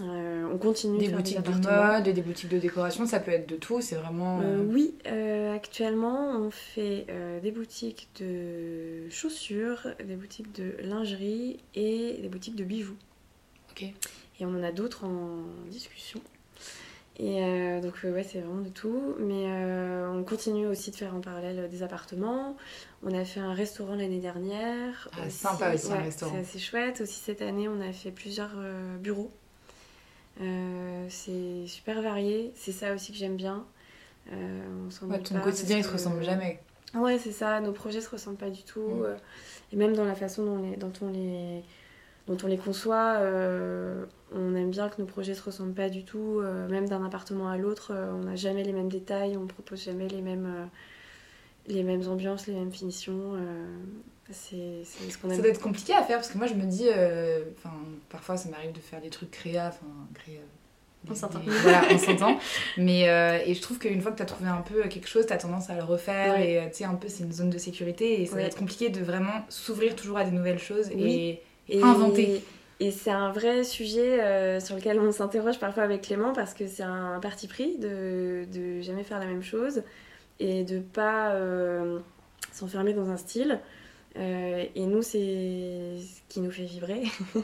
Euh, 0.00 0.48
on 0.50 0.56
continue 0.56 0.96
Des 0.98 1.04
de 1.04 1.10
faire 1.10 1.18
boutiques 1.18 1.42
des 1.42 1.52
de 1.52 1.68
mode, 1.68 2.04
des 2.04 2.22
boutiques 2.22 2.48
de 2.48 2.58
décoration, 2.58 3.04
ça 3.06 3.20
peut 3.20 3.30
être 3.30 3.46
de 3.46 3.56
tout, 3.56 3.82
c'est 3.82 3.96
vraiment... 3.96 4.40
Euh, 4.40 4.60
euh, 4.60 4.64
oui, 4.66 4.94
euh, 5.06 5.54
actuellement, 5.54 6.30
on 6.30 6.50
fait 6.50 7.06
des 7.42 7.50
boutiques 7.50 8.08
de 8.18 9.08
chaussures, 9.10 9.88
des 10.02 10.16
boutiques 10.16 10.52
de 10.54 10.76
lingerie 10.82 11.58
et 11.74 12.18
des 12.22 12.28
boutiques 12.28 12.56
de 12.56 12.64
bijoux. 12.64 12.96
Ok. 13.70 13.82
Et 13.82 14.46
on 14.46 14.50
en 14.50 14.62
a 14.62 14.72
d'autres 14.72 15.04
en 15.04 15.42
discussion. 15.70 16.20
Et 17.18 17.42
donc, 17.82 17.94
ouais, 18.02 18.22
c'est 18.24 18.40
vraiment 18.40 18.62
de 18.62 18.70
tout. 18.70 19.14
Mais 19.18 19.46
on 20.10 20.24
continue 20.24 20.66
aussi 20.66 20.90
de 20.90 20.96
faire 20.96 21.14
en 21.14 21.20
parallèle 21.20 21.68
des 21.68 21.82
appartements. 21.82 22.56
On 23.02 23.14
a 23.14 23.24
fait 23.26 23.40
un 23.40 23.52
restaurant 23.52 23.94
l'année 23.94 24.20
dernière. 24.20 25.10
Ah, 25.12 25.28
sympa 25.28 25.74
aussi, 25.74 25.92
un 25.92 25.96
restaurant. 25.96 26.32
C'est 26.32 26.40
assez 26.40 26.58
chouette. 26.58 27.00
Aussi, 27.02 27.20
cette 27.20 27.42
année, 27.42 27.68
on 27.68 27.80
a 27.82 27.92
fait 27.92 28.10
plusieurs 28.10 28.56
bureaux. 29.00 29.30
Euh, 30.42 31.06
c'est 31.08 31.66
super 31.66 32.02
varié. 32.02 32.52
C'est 32.56 32.72
ça 32.72 32.94
aussi 32.94 33.12
que 33.12 33.18
j'aime 33.18 33.36
bien. 33.36 33.64
Euh, 34.32 34.88
on 35.02 35.06
ouais, 35.06 35.18
ton 35.20 35.40
quotidien, 35.40 35.78
il 35.78 35.84
se 35.84 35.92
ressemble 35.92 36.22
jamais. 36.22 36.60
Ouais, 36.94 37.18
c'est 37.18 37.32
ça. 37.32 37.60
Nos 37.60 37.72
projets 37.72 38.00
se 38.00 38.10
ressemblent 38.10 38.36
pas 38.36 38.50
du 38.50 38.62
tout. 38.62 39.04
Et 39.72 39.76
même 39.76 39.94
dans 39.94 40.04
la 40.04 40.14
façon 40.14 40.44
dont, 40.44 40.62
les, 40.62 40.76
dont, 40.76 40.92
on, 41.00 41.08
les, 41.10 41.62
dont 42.26 42.36
on 42.42 42.46
les 42.46 42.58
conçoit, 42.58 43.16
euh, 43.20 44.04
on 44.34 44.54
aime 44.54 44.70
bien 44.70 44.88
que 44.88 45.00
nos 45.00 45.06
projets 45.06 45.34
se 45.34 45.42
ressemblent 45.42 45.74
pas 45.74 45.88
du 45.88 46.04
tout. 46.04 46.40
euh, 46.40 46.68
même 46.68 46.88
d'un 46.88 47.04
appartement 47.04 47.48
à 47.48 47.56
l'autre, 47.56 47.92
euh, 47.94 48.12
on 48.12 48.24
n'a 48.24 48.36
jamais 48.36 48.62
les 48.62 48.72
mêmes 48.72 48.90
détails, 48.90 49.36
on 49.36 49.46
propose 49.46 49.82
jamais 49.82 50.08
les 50.08 50.20
mêmes, 50.20 50.68
les 51.68 51.82
mêmes 51.82 52.06
ambiances, 52.08 52.46
les 52.46 52.54
mêmes 52.54 52.72
finitions. 52.72 53.36
C'est 54.32 54.82
c'est 54.84 55.10
ce 55.10 55.18
qu'on 55.18 55.28
aime. 55.30 55.36
Ça 55.36 55.42
doit 55.42 55.50
être 55.50 55.60
compliqué 55.60 55.92
à 55.94 56.02
faire 56.02 56.16
parce 56.18 56.28
que 56.28 56.38
moi 56.38 56.46
je 56.46 56.54
me 56.54 56.64
dis, 56.64 56.88
euh, 56.88 57.40
enfin 57.58 57.74
parfois 58.08 58.36
ça 58.36 58.48
m'arrive 58.48 58.72
de 58.72 58.78
faire 58.80 59.00
des 59.00 59.10
trucs 59.10 59.30
créa, 59.30 59.68
enfin 59.68 59.86
créa. 60.14 60.40
On 61.10 61.14
s'entend. 61.16 61.40
des- 61.40 61.50
Voilà, 61.50 61.82
on 61.90 61.98
s'entend. 61.98 62.38
Mais 62.76 63.08
euh, 63.08 63.38
et 63.44 63.54
je 63.54 63.60
trouve 63.60 63.78
qu'une 63.78 64.00
fois 64.00 64.12
que 64.12 64.16
tu 64.18 64.22
as 64.22 64.26
trouvé 64.26 64.48
un 64.48 64.60
peu 64.62 64.82
quelque 64.88 65.08
chose, 65.08 65.26
tu 65.26 65.32
as 65.32 65.36
tendance 65.36 65.68
à 65.68 65.74
le 65.74 65.82
refaire 65.82 66.34
Ouais. 66.34 66.50
et 66.52 66.58
euh, 66.60 66.66
tu 66.68 66.78
sais 66.78 66.84
un 66.84 66.94
peu 66.94 67.08
c'est 67.08 67.24
une 67.24 67.32
zone 67.32 67.50
de 67.50 67.58
sécurité 67.58 68.22
et 68.22 68.26
ça 68.26 68.36
va 68.36 68.42
Ouais. 68.42 68.46
être 68.46 68.56
compliqué 68.56 68.88
de 68.88 69.00
vraiment 69.00 69.44
s'ouvrir 69.48 69.96
toujours 69.96 70.18
à 70.18 70.24
des 70.24 70.30
nouvelles 70.30 70.60
choses 70.60 70.90
Oui. 70.94 71.38
et 71.68 71.78
Et- 71.78 71.82
inventer. 71.82 72.42
Et 72.80 72.90
c'est 72.90 73.10
un 73.12 73.30
vrai 73.30 73.62
sujet 73.62 74.20
euh, 74.22 74.58
sur 74.58 74.74
lequel 74.74 74.98
on 74.98 75.12
s'interroge 75.12 75.58
parfois 75.60 75.84
avec 75.84 76.02
Clément 76.02 76.32
parce 76.32 76.52
que 76.52 76.66
c'est 76.66 76.82
un 76.82 77.20
parti 77.20 77.46
pris 77.46 77.78
de, 77.78 78.44
de 78.52 78.80
jamais 78.80 79.04
faire 79.04 79.20
la 79.20 79.26
même 79.26 79.42
chose 79.42 79.82
et 80.40 80.64
de 80.64 80.80
pas 80.80 81.30
euh, 81.32 82.00
s'enfermer 82.52 82.92
dans 82.92 83.08
un 83.10 83.16
style. 83.16 83.60
Euh, 84.18 84.64
et 84.74 84.86
nous, 84.86 85.02
c'est 85.02 85.18
ce 85.98 86.20
qui 86.28 86.40
nous 86.40 86.50
fait 86.50 86.64
vibrer. 86.64 87.02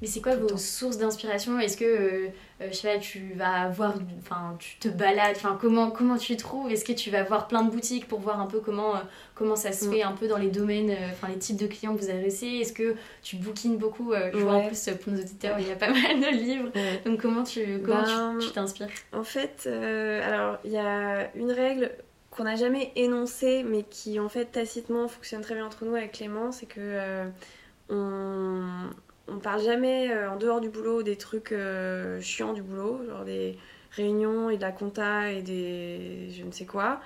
Mais 0.00 0.06
c'est 0.06 0.20
quoi 0.20 0.36
Tout 0.36 0.46
vos 0.46 0.56
sources 0.56 0.96
d'inspiration? 0.96 1.58
Est-ce 1.58 1.76
que, 1.76 1.84
euh, 1.84 2.28
je 2.60 2.72
sais 2.72 2.86
pas, 2.94 2.98
tu 3.00 3.32
vas 3.34 3.68
voir, 3.68 3.94
enfin, 4.20 4.54
tu 4.60 4.76
te 4.78 4.86
balades, 4.86 5.34
enfin, 5.34 5.58
comment, 5.60 5.90
comment 5.90 6.16
tu 6.16 6.36
trouves? 6.36 6.70
Est-ce 6.70 6.84
que 6.84 6.92
tu 6.92 7.10
vas 7.10 7.24
voir 7.24 7.48
plein 7.48 7.64
de 7.64 7.70
boutiques 7.72 8.06
pour 8.06 8.20
voir 8.20 8.40
un 8.40 8.46
peu 8.46 8.60
comment, 8.60 8.94
euh, 8.94 9.00
comment 9.34 9.56
ça 9.56 9.72
se 9.72 9.86
Mm. 9.86 9.90
fait 9.92 10.02
un 10.04 10.12
peu 10.12 10.28
dans 10.28 10.38
les 10.38 10.50
domaines, 10.50 10.90
euh, 10.90 11.10
enfin, 11.10 11.26
les 11.26 11.38
types 11.38 11.56
de 11.56 11.66
clients 11.66 11.96
que 11.96 12.00
vous 12.00 12.10
adressez? 12.10 12.46
Est-ce 12.46 12.72
que 12.72 12.94
tu 13.24 13.34
bookines 13.38 13.76
beaucoup? 13.76 14.12
Je 14.32 14.38
vois 14.38 14.52
en 14.54 14.66
plus, 14.68 14.88
pour 15.02 15.12
nos 15.12 15.18
auditeurs, 15.18 15.58
il 15.58 15.66
y 15.66 15.72
a 15.72 15.74
pas 15.74 15.90
mal 15.90 16.20
de 16.20 16.30
livres. 16.36 16.70
Donc, 17.04 17.20
comment 17.20 17.42
tu 17.42 17.80
comment 17.84 18.04
tu- 18.04 18.10
Ben, 18.10 18.38
tu 18.38 18.50
t'inspires? 18.52 18.86
En 19.12 19.24
fait, 19.24 19.66
alors 19.66 20.58
il 20.64 20.70
y 20.70 20.78
a 20.78 21.28
une 21.34 21.50
règle 21.50 21.90
qu'on 22.38 22.44
n'a 22.44 22.56
jamais 22.56 22.92
énoncée, 22.96 23.64
mais 23.64 23.82
qui 23.84 24.20
en 24.20 24.30
fait 24.30 24.46
tacitement 24.46 25.08
fonctionne 25.08 25.42
très 25.42 25.56
bien 25.56 25.66
entre 25.66 25.84
nous 25.84 25.96
avec 25.96 26.12
Clément, 26.12 26.52
c'est 26.52 26.66
que 26.66 26.80
euh, 26.80 27.26
on, 27.90 28.90
on 29.28 29.38
parle 29.38 29.62
jamais 29.62 30.10
euh, 30.12 30.30
en 30.30 30.36
dehors 30.36 30.60
du 30.60 30.68
boulot 30.70 31.02
des 31.02 31.16
trucs 31.16 31.52
euh, 31.52 32.20
chiants 32.20 32.52
du 32.54 32.62
boulot, 32.62 33.00
genre 33.08 33.24
des 33.24 33.58
réunions 33.92 34.50
et 34.50 34.56
de 34.56 34.62
la 34.62 34.72
compta 34.72 35.32
et 35.32 35.42
des 35.42 36.30
je 36.32 36.44
ne 36.44 36.52
sais 36.52 36.66
quoi. 36.66 37.00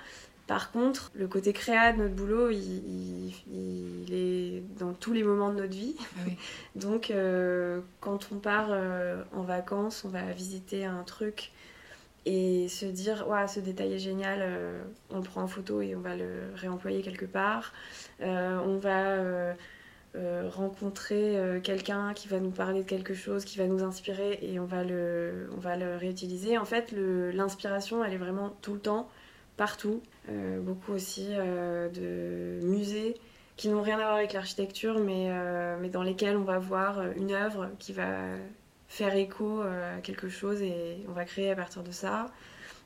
Par 0.47 0.71
contre, 0.71 1.11
le 1.15 1.27
côté 1.27 1.53
créa 1.53 1.93
de 1.93 1.99
notre 1.99 2.15
boulot, 2.15 2.49
il, 2.49 2.57
il- 2.59 3.33
il 3.53 4.13
est 4.13 4.63
dans 4.77 4.93
tous 4.93 5.13
les 5.13 5.23
moments 5.23 5.51
de 5.51 5.55
notre 5.61 5.73
vie. 5.73 5.95
Ah 6.17 6.21
oui. 6.27 6.37
Donc, 6.75 7.11
euh, 7.11 7.79
quand 8.01 8.29
on 8.33 8.37
part 8.39 8.67
euh, 8.71 9.23
en 9.33 9.43
vacances, 9.43 10.03
on 10.05 10.09
va 10.09 10.21
visiter 10.33 10.85
un 10.85 11.03
truc 11.03 11.51
et 12.25 12.67
se 12.69 12.85
dire 12.85 13.25
Waouh, 13.27 13.47
ce 13.47 13.59
détail 13.59 13.93
est 13.93 13.99
génial, 13.99 14.39
euh, 14.41 14.81
on 15.09 15.17
le 15.17 15.23
prend 15.23 15.41
en 15.41 15.47
photo 15.47 15.81
et 15.81 15.95
on 15.95 15.99
va 15.99 16.15
le 16.15 16.51
réemployer 16.55 17.01
quelque 17.01 17.25
part. 17.25 17.73
Euh, 18.21 18.59
on 18.65 18.77
va 18.77 19.17
euh, 20.15 20.49
rencontrer 20.49 21.37
quelqu'un 21.63 22.13
qui 22.13 22.27
va 22.27 22.39
nous 22.39 22.51
parler 22.51 22.83
de 22.83 22.87
quelque 22.87 23.13
chose, 23.13 23.45
qui 23.45 23.57
va 23.57 23.65
nous 23.65 23.83
inspirer 23.83 24.39
et 24.41 24.59
on 24.59 24.65
va 24.65 24.83
le, 24.83 25.49
on 25.55 25.59
va 25.59 25.75
le 25.75 25.97
réutiliser. 25.97 26.57
En 26.57 26.65
fait, 26.65 26.93
l'inspiration, 26.93 28.03
elle 28.03 28.13
est 28.13 28.17
vraiment 28.17 28.55
tout 28.61 28.73
le 28.73 28.79
temps, 28.79 29.09
partout. 29.57 30.01
Beaucoup 30.61 30.93
aussi 30.93 31.29
de 31.29 32.59
musées 32.61 33.15
qui 33.57 33.69
n'ont 33.69 33.81
rien 33.81 33.95
à 33.95 34.03
voir 34.03 34.15
avec 34.15 34.33
l'architecture, 34.33 34.99
mais, 34.99 35.31
mais 35.81 35.89
dans 35.89 36.03
lesquels 36.03 36.37
on 36.37 36.43
va 36.43 36.59
voir 36.59 37.01
une 37.17 37.31
œuvre 37.31 37.71
qui 37.79 37.91
va 37.91 38.05
faire 38.93 39.15
écho 39.15 39.61
euh, 39.61 39.97
à 39.97 40.01
quelque 40.01 40.29
chose 40.29 40.61
et 40.61 41.03
on 41.09 41.13
va 41.13 41.25
créer 41.25 41.49
à 41.49 41.55
partir 41.55 41.81
de 41.81 41.91
ça. 41.91 42.27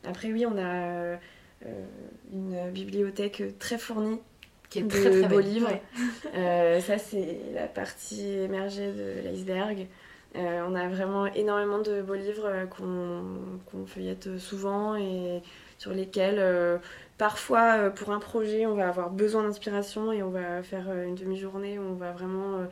Après, 0.08 0.32
oui, 0.32 0.46
on 0.46 0.58
a 0.58 0.62
euh, 0.62 1.18
euh, 1.66 1.86
une 2.32 2.72
bibliothèque 2.72 3.44
très 3.60 3.78
fournie 3.78 4.22
Qui 4.70 4.80
est 4.80 4.84
de 4.84 4.88
très 4.88 5.10
très 5.10 5.28
beaux 5.28 5.42
livres. 5.42 5.70
Ouais. 5.70 5.82
Euh, 6.36 6.80
ça, 6.80 6.98
c'est 6.98 7.40
la 7.54 7.68
partie 7.68 8.26
émergée 8.26 8.94
de 8.94 9.28
l'iceberg. 9.28 9.88
on 10.36 10.76
a 10.76 10.88
vraiment 10.88 11.26
énormément 11.26 11.80
de 11.80 12.02
beaux 12.02 12.16
livres 12.16 12.68
qu'on 12.70 13.86
feuillette 13.86 14.38
souvent 14.38 14.96
et 14.96 15.42
sur 15.78 15.92
lesquels 15.92 16.42
parfois 17.18 17.90
pour 17.90 18.12
un 18.12 18.20
projet 18.20 18.66
on 18.66 18.76
va 18.76 18.88
avoir 18.88 19.10
besoin 19.10 19.44
d'inspiration 19.44 20.12
et 20.12 20.22
on 20.22 20.30
va 20.30 20.62
faire 20.64 20.92
une 20.92 21.16
demi-journée 21.16 21.80
où 21.80 21.84
on 21.84 21.96
va 21.96 22.12
vraiment 22.12 22.68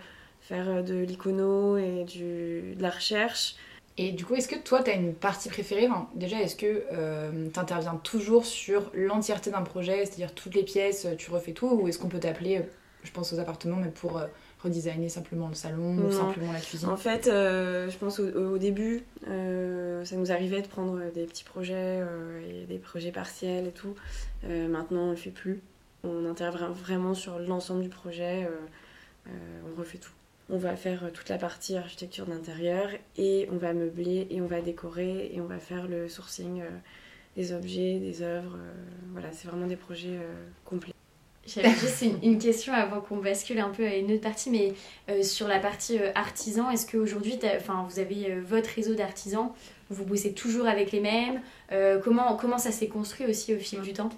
faire 0.48 0.84
de 0.84 0.96
l'icono 0.96 1.78
et 1.78 2.04
du, 2.04 2.76
de 2.76 2.82
la 2.82 2.92
recherche. 2.92 3.56
Et 3.98 4.12
du 4.12 4.26
coup, 4.26 4.36
est-ce 4.36 4.50
que 4.50 4.58
toi, 4.58 4.84
tu 4.84 4.92
as 4.92 4.94
une 4.94 5.14
partie 5.14 5.50
préférée? 5.50 5.88
Déjà, 6.16 6.42
est-ce 6.42 6.56
que 6.56 6.84
euh, 6.92 7.50
tu 7.54 7.60
interviens 7.60 7.96
toujours 7.96 8.46
sur 8.46 8.92
l'entièreté 8.94 9.52
d'un 9.52 9.62
projet, 9.62 10.06
c'est-à-dire 10.06 10.34
toutes 10.34 10.54
les 10.54 10.64
pièces, 10.64 11.08
tu 11.18 11.32
refais 11.32 11.54
tout 11.54 11.68
Ou 11.68 11.88
est-ce 11.88 11.98
qu'on 11.98 12.10
peut 12.10 12.20
t'appeler, 12.20 12.62
je 13.04 13.12
pense 13.12 13.32
aux 13.32 13.40
appartements, 13.40 13.78
mais 13.78 13.90
pour 13.90 14.18
euh, 14.18 14.26
redesigner 14.62 15.08
simplement 15.08 15.48
le 15.48 15.54
salon 15.54 15.98
ou 15.98 16.12
simplement 16.12 16.52
la 16.52 16.60
cuisine? 16.60 16.90
En 16.90 16.98
fait, 16.98 17.28
euh, 17.28 17.90
je 17.90 17.98
pense 17.98 18.20
au, 18.20 18.58
début, 18.58 19.04
ça 19.24 20.16
nous 20.18 20.32
arrivait 20.32 20.62
de 20.62 20.68
prendre 20.68 21.00
des 21.14 21.24
petits 21.24 21.46
projets 21.46 22.02
et 22.50 22.66
des 22.66 22.78
projets 22.80 23.14
partiels 23.14 23.66
et 23.68 23.72
tout. 23.72 23.96
maintenant, 24.44 25.04
on 25.04 25.06
ne 25.08 25.12
le 25.12 25.18
fait 25.18 25.32
plus. 25.32 25.62
On 26.04 26.30
intervient 26.30 26.70
vraiment 26.70 27.14
sur 27.14 27.40
l'ensemble 27.40 27.82
du 27.82 27.90
projet. 27.90 28.46
on 29.26 29.80
refait 29.80 30.00
tout. 30.00 30.12
On 30.50 30.58
va 30.58 30.76
faire 30.76 31.04
euh, 31.04 31.10
toute 31.10 31.30
la 31.30 31.38
partie 31.38 31.76
architecture 31.76 32.26
d'intérieur 32.26 32.90
et 33.18 33.48
on 33.52 33.58
va 33.58 33.74
meubler 33.74 34.28
et 34.30 34.42
on 34.42 34.46
va 34.46 34.62
décorer 34.62 35.32
et 35.34 35.42
on 35.42 35.46
va 35.46 35.58
faire 35.58 35.88
le 35.88 36.08
sourcing 36.08 36.62
euh, 36.62 36.70
des 37.36 37.52
objets, 37.52 37.98
des 37.98 38.22
œuvres. 38.22 38.56
Euh, 38.56 38.74
voilà, 39.12 39.32
c'est 39.32 39.48
vraiment 39.48 39.66
des 39.66 39.76
projets 39.76 40.20
complets. 40.64 40.94
J'avais 41.48 41.70
juste 41.70 42.04
une, 42.24 42.40
question 42.40 42.74
avant 42.74 43.02
qu'on 43.02 43.18
bascule 43.18 43.60
un 43.60 43.70
peu 43.70 43.86
à 43.86 43.96
une 43.96 44.12
autre 44.12 44.22
partie, 44.22 44.50
mais 44.50 44.74
sur 45.22 45.48
la 45.48 45.60
partie 45.60 46.00
artisan, 46.16 46.72
est-ce 46.72 46.90
qu'aujourd'hui, 46.90 47.38
vous 47.88 48.00
avez 48.00 48.40
votre 48.40 48.70
réseau 48.70 48.96
d'artisans, 48.96 49.52
vous 49.92 50.06
bossez 50.06 50.34
toujours 50.34 50.66
avec 50.66 50.92
les 50.92 51.02
mêmes 51.02 51.40
comment, 52.04 52.36
comment 52.36 52.58
ça 52.58 52.72
s'est 52.72 52.88
construit 52.88 53.28
aussi 53.28 53.54
au 53.54 53.60
fil 53.60 53.82
du 53.82 53.94
temps? 53.94 54.10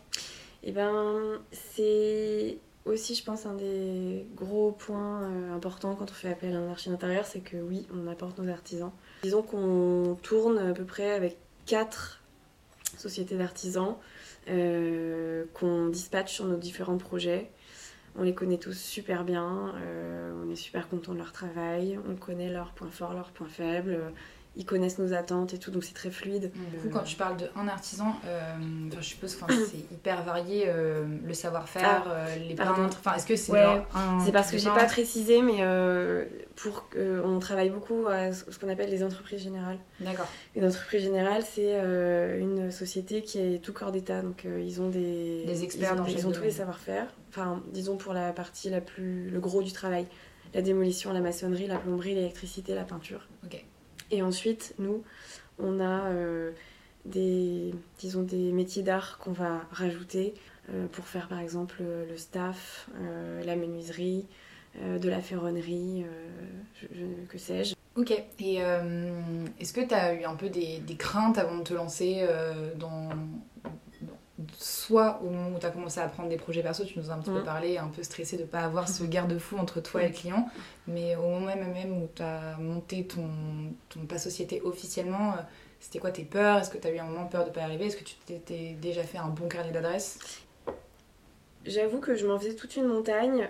Eh 0.64 0.72
ben, 0.72 1.42
c'est 1.52 2.60
aussi, 2.88 3.16
je 3.16 3.24
pense, 3.24 3.46
un 3.46 3.54
des 3.54 4.26
gros 4.36 4.72
points 4.72 5.24
euh, 5.24 5.56
importants 5.56 5.96
quand 5.96 6.10
on 6.10 6.14
fait 6.14 6.30
appel 6.30 6.56
à 6.56 6.60
un 6.60 6.70
archi 6.70 6.90
d'intérieur, 6.90 7.26
c'est 7.26 7.42
que 7.42 7.58
oui, 7.58 7.88
on 7.94 8.08
apporte 8.08 8.38
nos 8.40 8.50
artisans. 8.50 8.92
Disons 9.24 9.42
qu'on 9.42 10.18
tourne 10.22 10.58
à 10.58 10.74
peu 10.74 10.84
près 10.84 11.12
avec 11.12 11.38
quatre 11.66 12.22
sociétés 12.98 13.38
d'artisans 13.38 13.96
euh, 14.50 15.46
qu'on 15.54 15.88
dispatche 15.88 16.34
sur 16.34 16.46
nos 16.46 16.58
différents 16.58 16.98
projets. 16.98 17.52
On 18.16 18.24
les 18.24 18.34
connaît 18.34 18.58
tous 18.58 18.78
super 18.78 19.24
bien, 19.24 19.76
euh, 19.76 20.34
on 20.44 20.50
est 20.50 20.56
super 20.56 20.90
content 20.90 21.14
de 21.14 21.20
leur 21.20 21.32
travail, 21.32 22.00
on 22.10 22.16
connaît 22.16 22.50
leurs 22.50 22.72
points 22.72 22.90
forts, 22.90 23.14
leurs 23.14 23.30
points 23.30 23.48
faibles, 23.48 24.12
ils 24.58 24.66
connaissent 24.66 24.98
nos 24.98 25.14
attentes 25.14 25.54
et 25.54 25.60
tout, 25.60 25.70
donc 25.70 25.84
c'est 25.84 25.94
très 25.94 26.10
fluide. 26.10 26.52
Du 26.52 26.80
coup, 26.80 26.90
quand 26.92 27.04
tu 27.04 27.16
parles 27.16 27.38
d'un 27.38 27.68
artisan, 27.68 28.16
euh, 28.26 28.56
je 29.00 29.06
suppose 29.06 29.36
que 29.36 29.54
c'est 29.72 29.78
hyper 29.94 30.24
varié 30.24 30.66
euh, 30.68 31.06
le 31.24 31.34
savoir-faire, 31.34 32.04
ah, 32.08 32.10
euh, 32.10 32.36
les 32.38 32.56
peintres. 32.56 32.98
Enfin, 33.00 33.16
est-ce 33.16 33.28
que 33.28 33.36
c'est 33.36 33.52
ouais, 33.52 33.84
C'est 34.26 34.32
parce 34.32 34.52
que 34.52 34.58
j'ai 34.58 34.70
pas 34.70 34.86
précisé, 34.86 35.42
mais 35.42 35.64
pour 36.56 36.90
on 37.24 37.40
travaille 37.40 37.70
beaucoup 37.70 38.08
à 38.08 38.34
ce 38.34 38.58
qu'on 38.58 38.70
appelle 38.70 38.90
les 38.90 39.04
entreprises 39.04 39.42
générales. 39.42 39.78
D'accord. 40.00 40.28
Une 40.56 40.66
entreprise 40.66 41.04
générale, 41.04 41.44
c'est 41.44 41.80
une 42.40 42.72
société 42.72 43.22
qui 43.22 43.40
est 43.40 43.60
tout 43.60 43.74
corps 43.74 43.92
d'État, 43.92 44.22
donc 44.22 44.46
ils 44.46 44.82
ont 44.82 44.90
des, 44.90 45.44
des 45.46 45.64
experts 45.64 45.92
ils 45.94 46.00
ont, 46.00 46.04
dans 46.04 46.10
ils 46.10 46.28
ont 46.28 46.32
tous 46.32 46.42
les 46.42 46.52
savoir-faire. 46.52 47.08
Enfin, 47.30 47.62
disons 47.72 47.98
pour 47.98 48.14
la 48.14 48.34
partie 48.34 48.72
la 48.72 48.82
plus, 48.82 49.30
le 49.30 49.40
gros 49.40 49.62
du 49.62 49.72
travail, 49.72 50.08
la 50.56 50.64
démolition, 50.64 51.14
la 51.14 51.20
maçonnerie, 51.20 51.68
la 51.68 51.78
plomberie, 51.78 52.16
l'électricité, 52.16 52.74
la 52.74 52.84
peinture. 52.84 53.28
Ok. 53.46 53.64
Et 54.12 54.22
ensuite, 54.22 54.74
nous, 54.80 55.04
on 55.60 55.80
a 55.80 56.06
euh, 56.08 56.52
des, 57.06 57.74
disons, 58.00 58.24
des 58.24 58.52
métiers 58.52 58.84
d'art 58.84 59.18
qu'on 59.18 59.32
va 59.32 59.62
rajouter 59.72 60.34
euh, 60.70 60.88
pour 60.88 61.08
faire 61.08 61.28
par 61.28 61.40
exemple 61.40 61.78
le 61.82 62.18
staff, 62.18 62.90
euh, 62.96 63.44
la 63.44 63.56
menuiserie, 63.56 64.26
de 65.02 65.10
la 65.10 65.22
ferronnerie, 65.22 66.06
que 67.30 67.38
sais-je. 67.40 67.74
Ok, 67.96 68.12
et 68.12 68.58
est-ce 69.60 69.74
que 69.74 69.82
tu 69.82 69.96
as 69.96 70.14
eu 70.14 70.24
un 70.24 70.36
peu 70.36 70.50
des, 70.50 70.84
craintes 71.00 71.40
avant 71.40 71.58
de 71.58 71.64
te 71.64 71.74
lancer 71.74 72.24
dans, 72.76 73.10
soit 74.58 75.20
au 75.24 75.30
moment 75.30 75.56
où 75.56 75.60
tu 75.60 75.66
as 75.66 75.72
commencé 75.72 76.00
à 76.00 76.08
prendre 76.08 76.30
des 76.30 76.38
projets 76.38 76.62
perso, 76.62 76.86
tu 76.86 77.00
nous 77.00 77.10
as 77.10 77.14
un 77.14 77.20
petit 77.20 77.32
peu 77.32 77.42
mmh. 77.42 77.46
parlé, 77.46 77.78
un 77.78 77.88
peu 77.88 78.04
stressé 78.04 78.38
de 78.38 78.44
ne 78.44 78.48
pas 78.48 78.60
avoir 78.60 78.88
ce 78.88 79.04
garde-fou 79.04 79.58
entre 79.58 79.82
toi 79.82 80.04
et 80.04 80.10
le 80.10 80.14
client, 80.14 80.48
mais 80.88 81.16
au 81.16 81.24
moment 81.24 81.56
même 81.56 82.04
où 82.04 82.08
tu 82.16 82.22
as 82.22 82.58
monté 82.58 83.06
ton, 83.06 83.28
ton, 83.90 84.06
ta 84.06 84.18
société 84.18 84.62
officiellement, 84.62 85.34
euh, 85.34 85.42
c'était 85.80 86.00
quoi 86.00 86.12
tes 86.12 86.24
peurs? 86.24 86.58
Est-ce 86.58 86.70
que 86.70 86.78
tu 86.78 86.88
as 86.88 86.92
eu 86.92 87.00
un 87.00 87.06
moment 87.06 87.26
peur 87.26 87.44
de 87.44 87.50
ne 87.50 87.54
pas 87.54 87.62
y 87.62 87.64
arriver? 87.64 87.88
Est-ce 87.88 87.98
que 87.98 88.04
tu 88.04 88.16
t'étais 88.26 88.76
déjà 88.80 89.04
fait 89.04 89.18
un 89.18 89.30
bon 89.30 89.48
carnet 89.48 89.72
d'adresses? 89.72 90.20
J'avoue 91.66 92.00
que 92.00 92.16
je 92.16 92.26
m'en 92.26 92.40
faisais 92.40 92.56
toute 92.56 92.76
une 92.76 92.86
montagne 92.86 93.50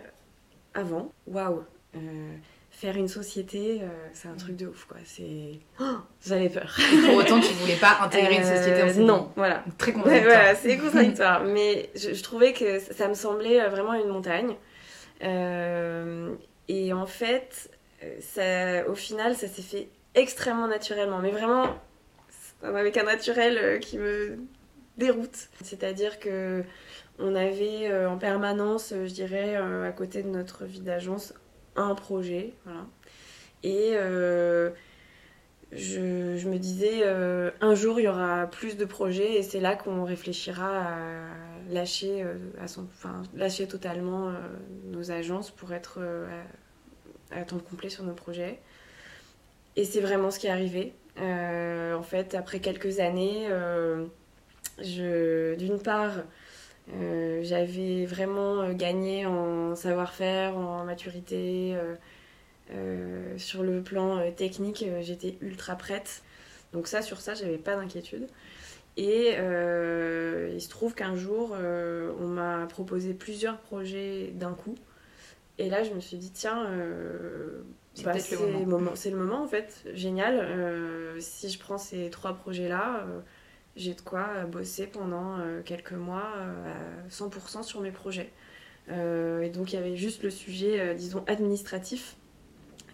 avant. 0.73 1.11
Waouh. 1.27 1.63
Euh, 1.95 2.35
faire 2.77 2.95
une 2.95 3.07
société, 3.07 3.79
euh, 3.81 3.87
c'est 4.13 4.27
un 4.27 4.35
truc 4.35 4.55
de 4.55 4.67
ouf, 4.67 4.85
quoi. 4.85 4.97
C'est... 5.03 5.59
Oh, 5.79 5.97
j'avais 6.23 6.49
peur. 6.49 6.77
Pour 7.07 7.15
autant, 7.15 7.39
tu 7.39 7.51
voulais 7.53 7.75
pas 7.75 7.97
intégrer 8.01 8.35
une 8.35 8.43
société 8.43 8.83
en 8.83 8.87
euh, 8.87 9.03
Non, 9.03 9.31
voilà. 9.35 9.63
Très 9.79 9.93
contradictoire. 9.93 10.35
voilà, 10.35 10.55
c'est 10.55 10.77
contradictoire. 10.77 11.43
Mais 11.45 11.89
je, 11.95 12.21
trouvais 12.21 12.53
que 12.53 12.79
ça, 12.79 13.07
me 13.07 13.15
semblait 13.15 13.59
euh, 13.59 13.69
vraiment 13.69 13.95
une 13.95 14.09
montagne. 14.09 14.55
et 15.21 16.93
en 16.93 17.05
fait, 17.07 17.71
ça, 18.19 18.87
au 18.87 18.95
final, 18.95 19.35
ça 19.35 19.47
s'est 19.47 19.63
fait 19.63 19.89
extrêmement 20.13 20.67
naturellement. 20.67 21.17
Mais 21.17 21.31
vraiment, 21.31 21.75
avec 22.61 22.95
un 22.97 23.05
naturel 23.05 23.79
qui 23.79 23.97
me 23.97 24.37
déroute. 24.97 25.49
C'est-à-dire 25.63 26.19
que 26.19 26.63
on 27.17 27.33
avait 27.33 27.91
en 28.05 28.19
permanence, 28.19 28.93
je 28.93 29.11
dirais, 29.11 29.55
à 29.55 29.91
côté 29.91 30.21
de 30.21 30.29
notre 30.29 30.65
vie 30.65 30.81
d'agence, 30.81 31.33
un 31.77 31.95
projet. 31.95 32.53
Et 33.63 33.91
euh, 33.93 34.69
je, 35.71 36.47
me 36.47 36.57
disais, 36.57 37.01
euh, 37.03 37.51
un 37.61 37.75
jour, 37.75 37.99
il 37.99 38.03
y 38.03 38.07
aura 38.07 38.47
plus 38.47 38.77
de 38.77 38.85
projets 38.85 39.33
et 39.35 39.43
c'est 39.43 39.59
là 39.59 39.75
qu'on 39.75 40.03
réfléchira 40.03 40.83
à 40.83 40.95
lâcher, 41.69 42.23
euh, 42.23 42.35
à 42.61 42.67
son, 42.67 42.83
enfin, 42.83 43.23
lâcher 43.33 43.67
totalement 43.67 44.31
nos 44.85 45.11
agences 45.11 45.51
pour 45.51 45.73
être 45.73 45.99
à, 47.31 47.43
temps 47.43 47.59
complet 47.59 47.89
sur 47.89 48.03
nos 48.03 48.13
projets. 48.13 48.59
Et 49.75 49.85
c'est 49.85 50.01
vraiment 50.01 50.31
ce 50.31 50.39
qui 50.39 50.47
est 50.47 50.51
arrivé. 50.51 50.93
en 51.19 52.03
fait, 52.03 52.35
après 52.35 52.59
quelques 52.59 52.99
années, 52.99 53.47
d'une 54.79 55.79
part, 55.83 56.13
euh, 56.93 57.41
j'avais 57.43 58.05
vraiment 58.05 58.61
euh, 58.61 58.73
gagné 58.73 59.25
en 59.25 59.75
savoir-faire, 59.75 60.57
en 60.57 60.83
maturité. 60.85 61.75
Euh, 62.73 63.37
sur 63.37 63.63
le 63.63 63.81
plan 63.81 64.31
technique, 64.33 64.85
j'étais 65.01 65.37
ultra 65.41 65.75
prête. 65.75 66.23
Donc 66.73 66.87
ça, 66.87 67.01
sur 67.01 67.21
ça, 67.21 67.33
j'avais 67.33 67.57
pas 67.57 67.75
d'inquiétude. 67.75 68.27
Et 68.97 69.29
il 69.29 70.61
se 70.61 70.69
trouve 70.69 70.93
qu'un 70.95 71.15
jour, 71.15 71.55
on 71.55 72.27
m'a 72.27 72.65
proposé 72.67 73.13
plusieurs 73.13 73.59
projets 73.59 74.31
d'un 74.33 74.53
coup. 74.53 74.75
Et 75.59 75.69
là, 75.69 75.83
je 75.83 75.93
me 75.93 76.01
suis 76.01 76.17
dit, 76.17 76.31
tiens, 76.31 76.67
c'est 77.93 78.03
bah, 78.03 78.13
le, 78.13 78.65
moment. 78.65 78.91
le 79.05 79.15
moment 79.15 79.43
en 79.43 79.47
fait. 79.47 79.85
Génial. 79.93 81.15
si 81.19 81.49
je 81.49 81.59
prends 81.59 81.77
ces 81.77 82.09
trois 82.09 82.33
projets-là, 82.33 83.05
j'ai 83.77 83.93
de 83.93 84.01
quoi 84.01 84.27
euh, 84.35 84.45
bosser 84.45 84.87
pendant 84.87 85.39
euh, 85.39 85.61
quelques 85.63 85.93
mois 85.93 86.33
euh, 86.37 87.05
à 87.05 87.09
100% 87.09 87.63
sur 87.63 87.79
mes 87.79 87.91
projets. 87.91 88.31
et 88.89 89.49
donc 89.49 89.71
il 89.71 89.75
y 89.75 89.79
avait 89.79 89.95
juste 89.95 90.23
le 90.23 90.29
sujet, 90.29 90.95
disons, 90.95 91.23
administratif, 91.27 92.15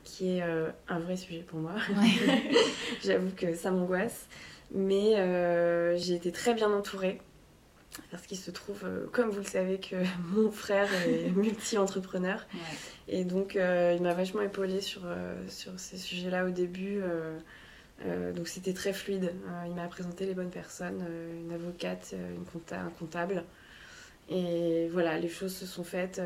qui 0.03 0.37
est 0.37 0.41
un 0.41 0.99
vrai 0.99 1.15
sujet 1.15 1.41
pour 1.41 1.59
moi. 1.59 1.75
J'avoue 3.03 3.31
que 3.35 3.53
ça 3.55 3.71
m'angoisse. 3.71 4.27
Mais 4.71 5.13
j'ai 5.97 6.15
été 6.15 6.31
très 6.31 6.53
bien 6.53 6.71
entourée. 6.71 7.21
Parce 8.09 8.25
qu'il 8.25 8.39
se 8.39 8.49
trouve, 8.49 8.83
comme 9.11 9.29
vous 9.29 9.41
le 9.41 9.45
savez, 9.45 9.79
que 9.79 9.97
mon 10.33 10.51
frère 10.51 10.89
est 11.07 11.29
multi-entrepreneur. 11.35 12.43
Et 13.07 13.23
donc, 13.23 13.53
il 13.53 14.01
m'a 14.01 14.15
vachement 14.15 14.41
épaulée 14.41 14.81
sur, 14.81 15.01
sur 15.47 15.79
ces 15.79 15.97
sujets-là 15.97 16.45
au 16.45 16.49
début. 16.49 17.01
Euh, 17.03 17.37
donc 18.33 18.47
c'était 18.47 18.73
très 18.73 18.93
fluide. 18.93 19.33
Euh, 19.47 19.67
il 19.67 19.75
m'a 19.75 19.87
présenté 19.87 20.25
les 20.25 20.33
bonnes 20.33 20.49
personnes, 20.49 21.03
euh, 21.07 21.41
une 21.41 21.53
avocate, 21.53 22.13
une 22.13 22.77
un 22.77 22.89
comptable. 22.99 23.43
Et 24.29 24.87
voilà, 24.91 25.17
les 25.17 25.29
choses 25.29 25.55
se 25.55 25.65
sont 25.65 25.83
faites. 25.83 26.21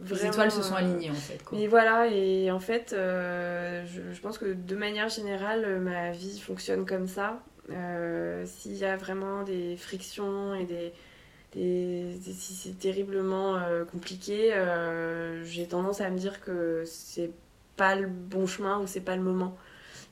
les 0.00 0.26
étoiles 0.26 0.50
se 0.50 0.62
sont 0.62 0.74
alignées 0.74 1.10
en 1.10 1.14
fait. 1.14 1.40
Mais 1.52 1.66
voilà, 1.66 2.06
et 2.08 2.50
en 2.50 2.60
fait, 2.60 2.88
je, 2.92 4.20
pense 4.20 4.38
que 4.38 4.52
de 4.52 4.76
manière 4.76 5.08
générale, 5.08 5.80
ma 5.80 6.12
vie 6.12 6.38
fonctionne 6.38 6.84
comme 6.84 7.08
ça. 7.08 7.42
S'il 8.44 8.76
y 8.76 8.84
a 8.84 8.96
vraiment 8.96 9.42
des 9.44 9.76
frictions 9.76 10.54
et 10.54 10.64
des, 10.64 10.92
si 12.22 12.54
c'est 12.54 12.78
terriblement 12.78 13.58
compliqué, 13.90 14.54
j'ai 15.44 15.66
tendance 15.66 16.02
à 16.02 16.10
me 16.10 16.18
dire 16.18 16.42
que 16.42 16.82
c'est 16.84 17.30
pas 17.76 17.94
le 17.94 18.06
bon 18.06 18.46
chemin 18.46 18.78
ou 18.78 18.86
c'est 18.86 19.00
pas 19.00 19.16
le 19.16 19.22
moment. 19.22 19.56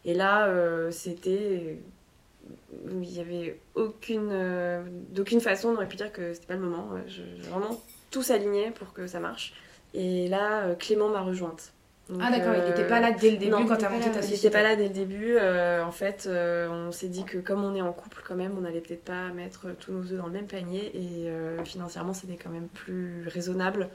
Et 0.04 0.14
là, 0.14 0.46
euh, 0.48 0.90
c'était. 0.90 1.78
Il 2.90 2.98
n'y 2.98 3.20
avait 3.20 3.58
aucune. 3.74 4.28
euh, 4.30 4.82
d'aucune 5.10 5.40
façon, 5.40 5.68
on 5.70 5.74
aurait 5.74 5.88
pu 5.88 5.96
dire 5.96 6.12
que 6.12 6.34
c'était 6.34 6.46
pas 6.46 6.54
le 6.54 6.60
moment. 6.60 6.88
Je- 7.06 7.22
vraiment 7.50 7.80
tout 8.10 8.22
s'aligné 8.22 8.70
pour 8.70 8.92
que 8.92 9.06
ça 9.06 9.20
marche. 9.20 9.54
Et 9.94 10.28
là, 10.28 10.64
euh, 10.64 10.74
Clément 10.74 11.08
m'a 11.08 11.20
rejointe. 11.22 11.72
Donc, 12.10 12.18
Ah 12.22 12.30
d'accord, 12.30 12.54
il 12.54 12.60
euh, 12.60 12.68
n'était 12.68 12.86
pas 12.86 13.00
là 13.00 13.12
dès 13.12 13.30
le 13.30 13.36
début 13.38 13.50
non, 13.50 13.64
quand 13.64 13.80
monté 13.90 14.10
ta 14.10 14.20
il 14.20 14.30
n'était 14.30 14.50
pas 14.50 14.62
là 14.62 14.76
dès 14.76 14.88
le 14.88 14.92
début. 14.94 15.36
euh, 15.38 15.82
en 15.82 15.90
fait, 15.92 16.26
euh, 16.26 16.68
on 16.68 16.92
s'est 16.92 17.08
dit 17.08 17.24
que 17.24 17.38
comme 17.38 17.64
on 17.64 17.74
est 17.74 17.80
en 17.80 17.92
couple 17.94 18.22
quand 18.26 18.34
même, 18.34 18.52
on 18.58 18.60
n'allait 18.60 18.82
peut-être 18.82 19.04
pas 19.04 19.28
mettre 19.30 19.68
tous 19.80 19.90
nos 19.92 20.02
œufs 20.12 20.18
dans 20.18 20.26
le 20.26 20.32
même 20.32 20.46
panier. 20.46 20.90
Et 20.94 21.30
euh, 21.30 21.64
financièrement, 21.64 22.12
c'était 22.12 22.36
quand 22.36 22.50
même 22.50 22.68
plus 22.68 23.26
raisonnable 23.28 23.88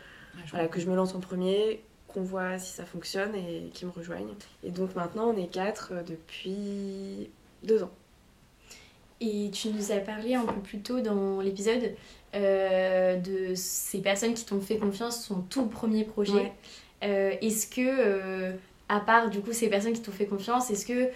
voilà, 0.50 0.68
que 0.68 0.80
je 0.80 0.90
me 0.90 0.96
lance 0.96 1.14
en 1.14 1.20
premier, 1.20 1.84
qu'on 2.14 2.22
voit 2.22 2.60
si 2.60 2.74
ça 2.74 2.86
fonctionne 2.86 3.36
et 3.36 3.70
qu'ils 3.74 3.88
me 3.88 3.94
rejoignent. 3.94 4.34
Et 4.64 4.72
donc 4.72 4.96
maintenant, 4.96 5.34
on 5.34 5.38
est 5.38 5.48
quatre 5.48 5.92
euh, 5.94 6.04
depuis 6.04 7.30
deux 7.64 7.84
ans. 7.84 7.92
Et 9.22 9.50
tu 9.52 9.70
nous 9.70 9.92
as 9.92 9.98
parlé 9.98 10.36
un 10.36 10.46
peu 10.46 10.62
plus 10.62 10.80
tôt 10.80 11.02
dans 11.02 11.42
l'épisode 11.42 11.94
euh, 12.36 13.18
de 13.18 13.54
ces 13.56 14.00
personnes 14.00 14.34
qui 14.34 14.46
t'ont 14.46 14.62
fait 14.62 14.78
confiance, 14.78 15.26
son 15.26 15.42
tout 15.42 15.66
premier 15.66 16.06
projet. 16.06 16.34
Ouais. 16.34 16.54
Euh, 17.04 17.34
est-ce 17.42 17.68
que, 17.68 17.82
euh, 17.82 18.54
à 18.88 19.00
part 19.00 19.30
du 19.30 19.42
coup 19.42 19.52
ces 19.52 19.68
personnes 19.68 19.94
qui 19.94 20.02
t'ont 20.02 20.12
fait 20.12 20.26
confiance, 20.26 20.72
est-ce 20.72 20.86
que 20.86 21.10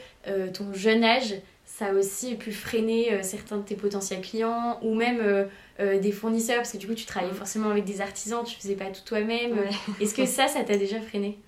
ton 0.52 0.74
jeune 0.74 1.04
âge, 1.04 1.36
ça 1.84 1.90
a 1.90 1.94
aussi 1.94 2.36
pu 2.36 2.52
freiner 2.52 3.14
euh, 3.14 3.24
certains 3.24 3.58
de 3.58 3.64
tes 3.64 3.76
potentiels 3.76 4.22
clients 4.22 4.80
ou 4.82 4.96
même 4.96 5.20
euh, 5.22 5.46
euh, 5.80 6.00
des 6.00 6.12
fournisseurs 6.12 6.58
Parce 6.58 6.72
que 6.72 6.78
du 6.78 6.88
coup, 6.88 6.94
tu 6.94 7.06
travaillais 7.06 7.34
Mm. 7.34 7.38
forcément 7.38 7.70
avec 7.70 7.84
des 7.84 8.00
artisans, 8.02 8.44
tu 8.46 8.56
faisais 8.56 8.76
pas 8.76 8.86
tout 8.86 9.02
toi-même. 9.06 9.54
Ouais. 9.58 9.70
Est-ce 10.00 10.14
que 10.14 10.26
ça, 10.26 10.48
ça 10.48 10.64
t'a 10.64 10.78
déjà 10.78 11.02
freiné? 11.02 11.40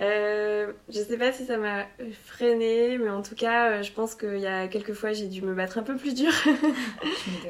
Euh, 0.00 0.72
je 0.88 0.98
sais 0.98 1.18
pas 1.18 1.30
si 1.30 1.44
ça 1.44 1.58
m'a 1.58 1.84
freiné, 2.24 2.96
mais 2.98 3.10
en 3.10 3.20
tout 3.22 3.34
cas, 3.34 3.68
euh, 3.70 3.82
je 3.82 3.92
pense 3.92 4.14
qu'il 4.14 4.38
y 4.38 4.46
a 4.46 4.66
quelques 4.66 4.94
fois, 4.94 5.12
j'ai 5.12 5.26
dû 5.26 5.42
me 5.42 5.52
battre 5.54 5.76
un 5.78 5.82
peu 5.82 5.96
plus 5.96 6.14
dur. 6.14 6.32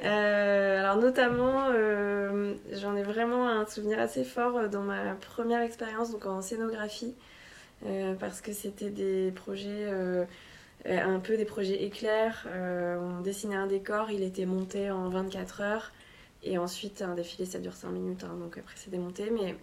Euh, 0.05 0.81
alors 0.81 0.97
notamment, 0.97 1.67
j'en 2.73 2.97
ai 2.97 3.03
vraiment 3.03 3.49
un 3.49 3.67
souvenir 3.67 3.99
assez 4.01 4.25
fort 4.25 4.69
dans 4.69 4.83
ma 4.83 5.15
première 5.15 5.61
expérience, 5.61 6.11
donc 6.11 6.27
en 6.27 6.41
scénographie, 6.41 7.15
parce 8.19 8.41
que 8.41 8.53
c'était 8.53 8.91
des 8.91 9.31
projets, 9.35 9.87
un 10.87 11.21
peu 11.21 11.37
des 11.37 11.45
projets 11.45 11.85
éclairs. 11.85 12.47
Euh, 12.49 12.99
on 12.99 13.21
dessinait 13.21 13.57
un 13.57 13.67
décor, 13.67 14.11
il 14.11 14.23
était 14.23 14.47
monté 14.47 14.91
en 14.91 15.09
24 15.09 15.61
heures, 15.61 15.93
et 16.43 16.59
ensuite 16.59 17.03
un 17.03 17.15
défilé 17.15 17.45
ça 17.45 17.59
dure 17.59 17.75
5 17.75 17.91
minutes, 17.91 18.25
hein, 18.25 18.37
donc 18.41 18.57
après 18.59 18.75
c'est 18.77 18.91
démonté, 18.91 19.31
mais 19.31 19.57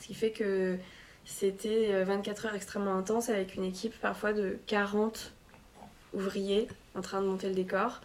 ce 0.00 0.06
qui 0.06 0.14
fait 0.14 0.30
que 0.30 0.76
c'était 1.24 1.92
euh, 1.92 2.04
24 2.04 2.46
heures 2.46 2.54
extrêmement 2.54 2.96
intenses 2.96 3.28
avec 3.28 3.54
une 3.54 3.64
équipe 3.64 3.98
parfois 4.00 4.32
de 4.32 4.58
40 4.66 5.32
ouvriers 6.14 6.68
en 6.94 7.00
train 7.00 7.20
de 7.20 7.26
monter 7.26 7.48
le 7.48 7.54
décor. 7.54 8.00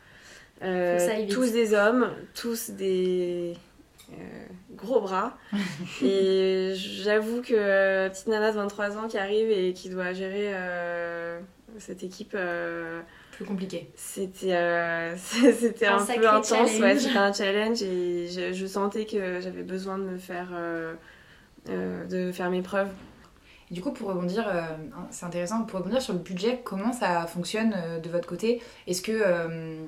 Euh, 0.64 1.28
tous 1.30 1.52
des 1.52 1.74
hommes, 1.74 2.12
tous 2.34 2.70
des 2.70 3.56
euh, 3.56 3.60
gros 4.76 5.02
bras. 5.02 5.38
et 6.04 6.74
j'avoue 6.76 7.42
que 7.42 7.54
euh, 7.54 8.10
petite 8.10 8.28
nana 8.28 8.52
de 8.52 8.58
23 8.58 8.98
ans 8.98 9.08
qui 9.08 9.18
arrive 9.18 9.50
et 9.50 9.74
qui 9.74 9.90
doit 9.90 10.14
gérer 10.14 10.52
euh, 10.54 11.40
cette 11.80 12.04
équipe, 12.04 12.34
euh, 12.36 13.02
Plus 13.32 13.46
compliqué. 13.46 13.90
c'était 13.96 14.54
euh, 14.56 15.16
c'était 15.18 15.88
Un 15.88 15.98
peu 16.06 16.28
intense. 16.28 16.48
challenge. 16.50 16.80
Ouais, 16.80 16.98
c'était 17.00 17.18
un 17.18 17.34
challenge 17.34 17.82
et 17.84 18.28
je, 18.28 18.54
je 18.54 18.66
sentais 18.66 19.06
que 19.06 19.40
j'avais 19.42 19.64
besoin 19.64 19.98
de 19.98 20.04
me 20.04 20.18
faire, 20.18 20.50
euh, 20.54 20.94
euh, 21.70 22.06
de 22.06 22.32
faire 22.32 22.50
mes 22.50 22.62
preuves. 22.62 22.90
Du 23.72 23.82
coup, 23.82 23.92
pour 23.92 24.10
rebondir, 24.10 24.48
euh, 24.48 24.62
c'est 25.10 25.26
intéressant, 25.26 25.64
pour 25.64 25.80
rebondir 25.80 26.00
sur 26.00 26.14
le 26.14 26.20
budget, 26.20 26.62
comment 26.64 26.94
ça 26.94 27.26
fonctionne 27.26 27.74
euh, 27.76 28.00
de 28.00 28.10
votre 28.10 28.28
côté? 28.28 28.62
Est-ce 28.86 29.02
que, 29.02 29.12
euh, 29.12 29.84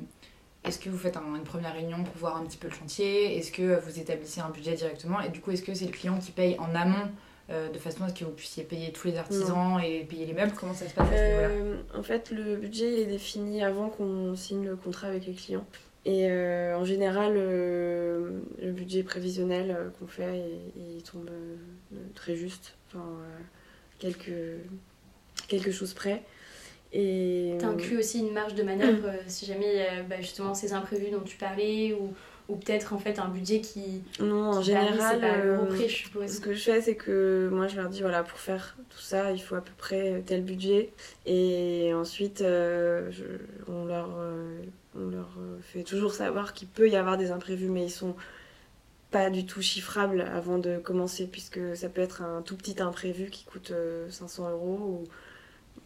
est-ce 0.67 0.79
que 0.79 0.89
vous 0.89 0.97
faites 0.97 1.17
un- 1.17 1.35
une 1.35 1.43
première 1.43 1.73
réunion 1.73 2.03
pour 2.03 2.15
voir 2.17 2.37
un 2.37 2.45
petit 2.45 2.57
peu 2.57 2.67
le 2.67 2.73
chantier? 2.73 3.37
Est-ce 3.37 3.51
que 3.51 3.79
vous 3.79 3.99
établissez 3.99 4.41
un 4.41 4.49
budget 4.49 4.73
directement? 4.75 5.21
Et 5.21 5.29
du 5.29 5.39
coup, 5.39 5.51
est-ce 5.51 5.61
que 5.63 5.73
c'est 5.73 5.85
le 5.85 5.91
client 5.91 6.17
qui 6.19 6.31
paye 6.31 6.57
en 6.59 6.73
amont 6.75 7.09
euh, 7.49 7.69
de 7.69 7.77
façon 7.79 8.03
à 8.03 8.09
ce 8.09 8.13
que 8.13 8.25
vous 8.25 8.31
puissiez 8.31 8.63
payer 8.65 8.91
tous 8.91 9.07
les 9.07 9.17
artisans 9.17 9.79
et 9.81 10.03
payer 10.03 10.25
les 10.25 10.33
meubles? 10.33 10.51
Comment 10.59 10.73
ça 10.73 10.87
se 10.87 10.93
passe 10.93 11.07
Euh, 11.13 11.77
en 11.95 12.03
fait, 12.03 12.29
le 12.31 12.57
budget 12.57 13.01
est 13.01 13.05
défini 13.05 13.63
avant 13.63 13.87
qu'on 13.89 14.35
signe 14.35 14.65
le 14.65 14.75
contrat 14.75 15.07
avec 15.07 15.25
les 15.25 15.33
clients. 15.33 15.65
Et 16.05 16.29
euh, 16.29 16.77
en 16.77 16.83
général, 16.85 17.33
euh, 17.35 18.39
le 18.61 18.71
budget 18.71 19.03
prévisionnel 19.03 19.71
euh, 19.71 19.89
qu'on 19.97 20.07
fait, 20.07 20.43
il, 20.75 20.95
il 20.97 21.03
tombe 21.03 21.29
euh, 21.29 21.55
très 22.15 22.35
juste, 22.35 22.75
enfin, 22.89 23.03
euh, 23.05 23.39
quelques, 23.99 24.31
quelque 25.47 25.71
chose 25.71 25.93
près. 25.93 26.23
Et 26.93 27.55
T'inclus 27.59 27.97
aussi 27.97 28.19
une 28.19 28.31
marge 28.33 28.55
de 28.55 28.63
manœuvre 28.63 29.07
euh, 29.07 29.17
si 29.27 29.45
jamais 29.45 29.73
il 29.73 29.77
y 29.77 29.81
a 29.81 30.03
bah, 30.03 30.21
justement 30.21 30.53
ces 30.53 30.73
imprévus 30.73 31.11
dont 31.11 31.19
tu 31.21 31.35
parlais 31.37 31.93
ou, 31.93 32.13
ou 32.47 32.55
peut-être 32.55 32.93
en 32.93 32.97
fait 32.97 33.19
un 33.19 33.27
budget 33.27 33.59
qui, 33.59 34.03
non, 34.21 34.51
en 34.51 34.59
qui 34.59 34.67
général, 34.67 35.19
pas 35.19 35.27
euh, 35.35 35.65
près, 35.65 35.89
je 35.89 35.95
suppose. 35.95 36.31
Ce 36.37 36.39
que 36.39 36.53
je 36.53 36.63
fais, 36.63 36.81
c'est 36.81 36.95
que 36.95 37.49
moi, 37.51 37.67
je 37.67 37.75
leur 37.75 37.89
dis, 37.89 38.01
voilà, 38.01 38.23
pour 38.23 38.39
faire 38.39 38.77
tout 38.89 38.99
ça, 39.01 39.33
il 39.33 39.39
faut 39.41 39.55
à 39.55 39.61
peu 39.61 39.73
près 39.77 40.23
tel 40.25 40.43
budget. 40.43 40.91
Et 41.25 41.91
ensuite, 41.93 42.39
euh, 42.41 43.11
je- 43.11 43.23
on, 43.69 43.83
leur, 43.85 44.15
euh, 44.17 44.61
on 44.97 45.09
leur 45.09 45.29
euh, 45.39 45.57
fait 45.61 45.83
toujours 45.83 46.13
savoir 46.13 46.53
qu'il 46.53 46.69
peut 46.69 46.87
y 46.89 46.95
avoir 46.95 47.17
des 47.17 47.31
imprévus, 47.31 47.67
mais 47.69 47.83
ils 47.83 47.91
sont 47.91 48.15
pas 49.11 49.29
du 49.29 49.45
tout 49.45 49.61
chiffrables 49.61 50.21
avant 50.21 50.57
de 50.57 50.77
commencer, 50.77 51.27
puisque 51.27 51.59
ça 51.75 51.89
peut 51.89 52.01
être 52.01 52.21
un 52.21 52.41
tout 52.41 52.55
petit 52.55 52.81
imprévu 52.81 53.29
qui 53.29 53.43
coûte 53.45 53.71
euh, 53.71 54.09
500 54.09 54.49
euros, 54.51 54.77
ou 54.79 55.03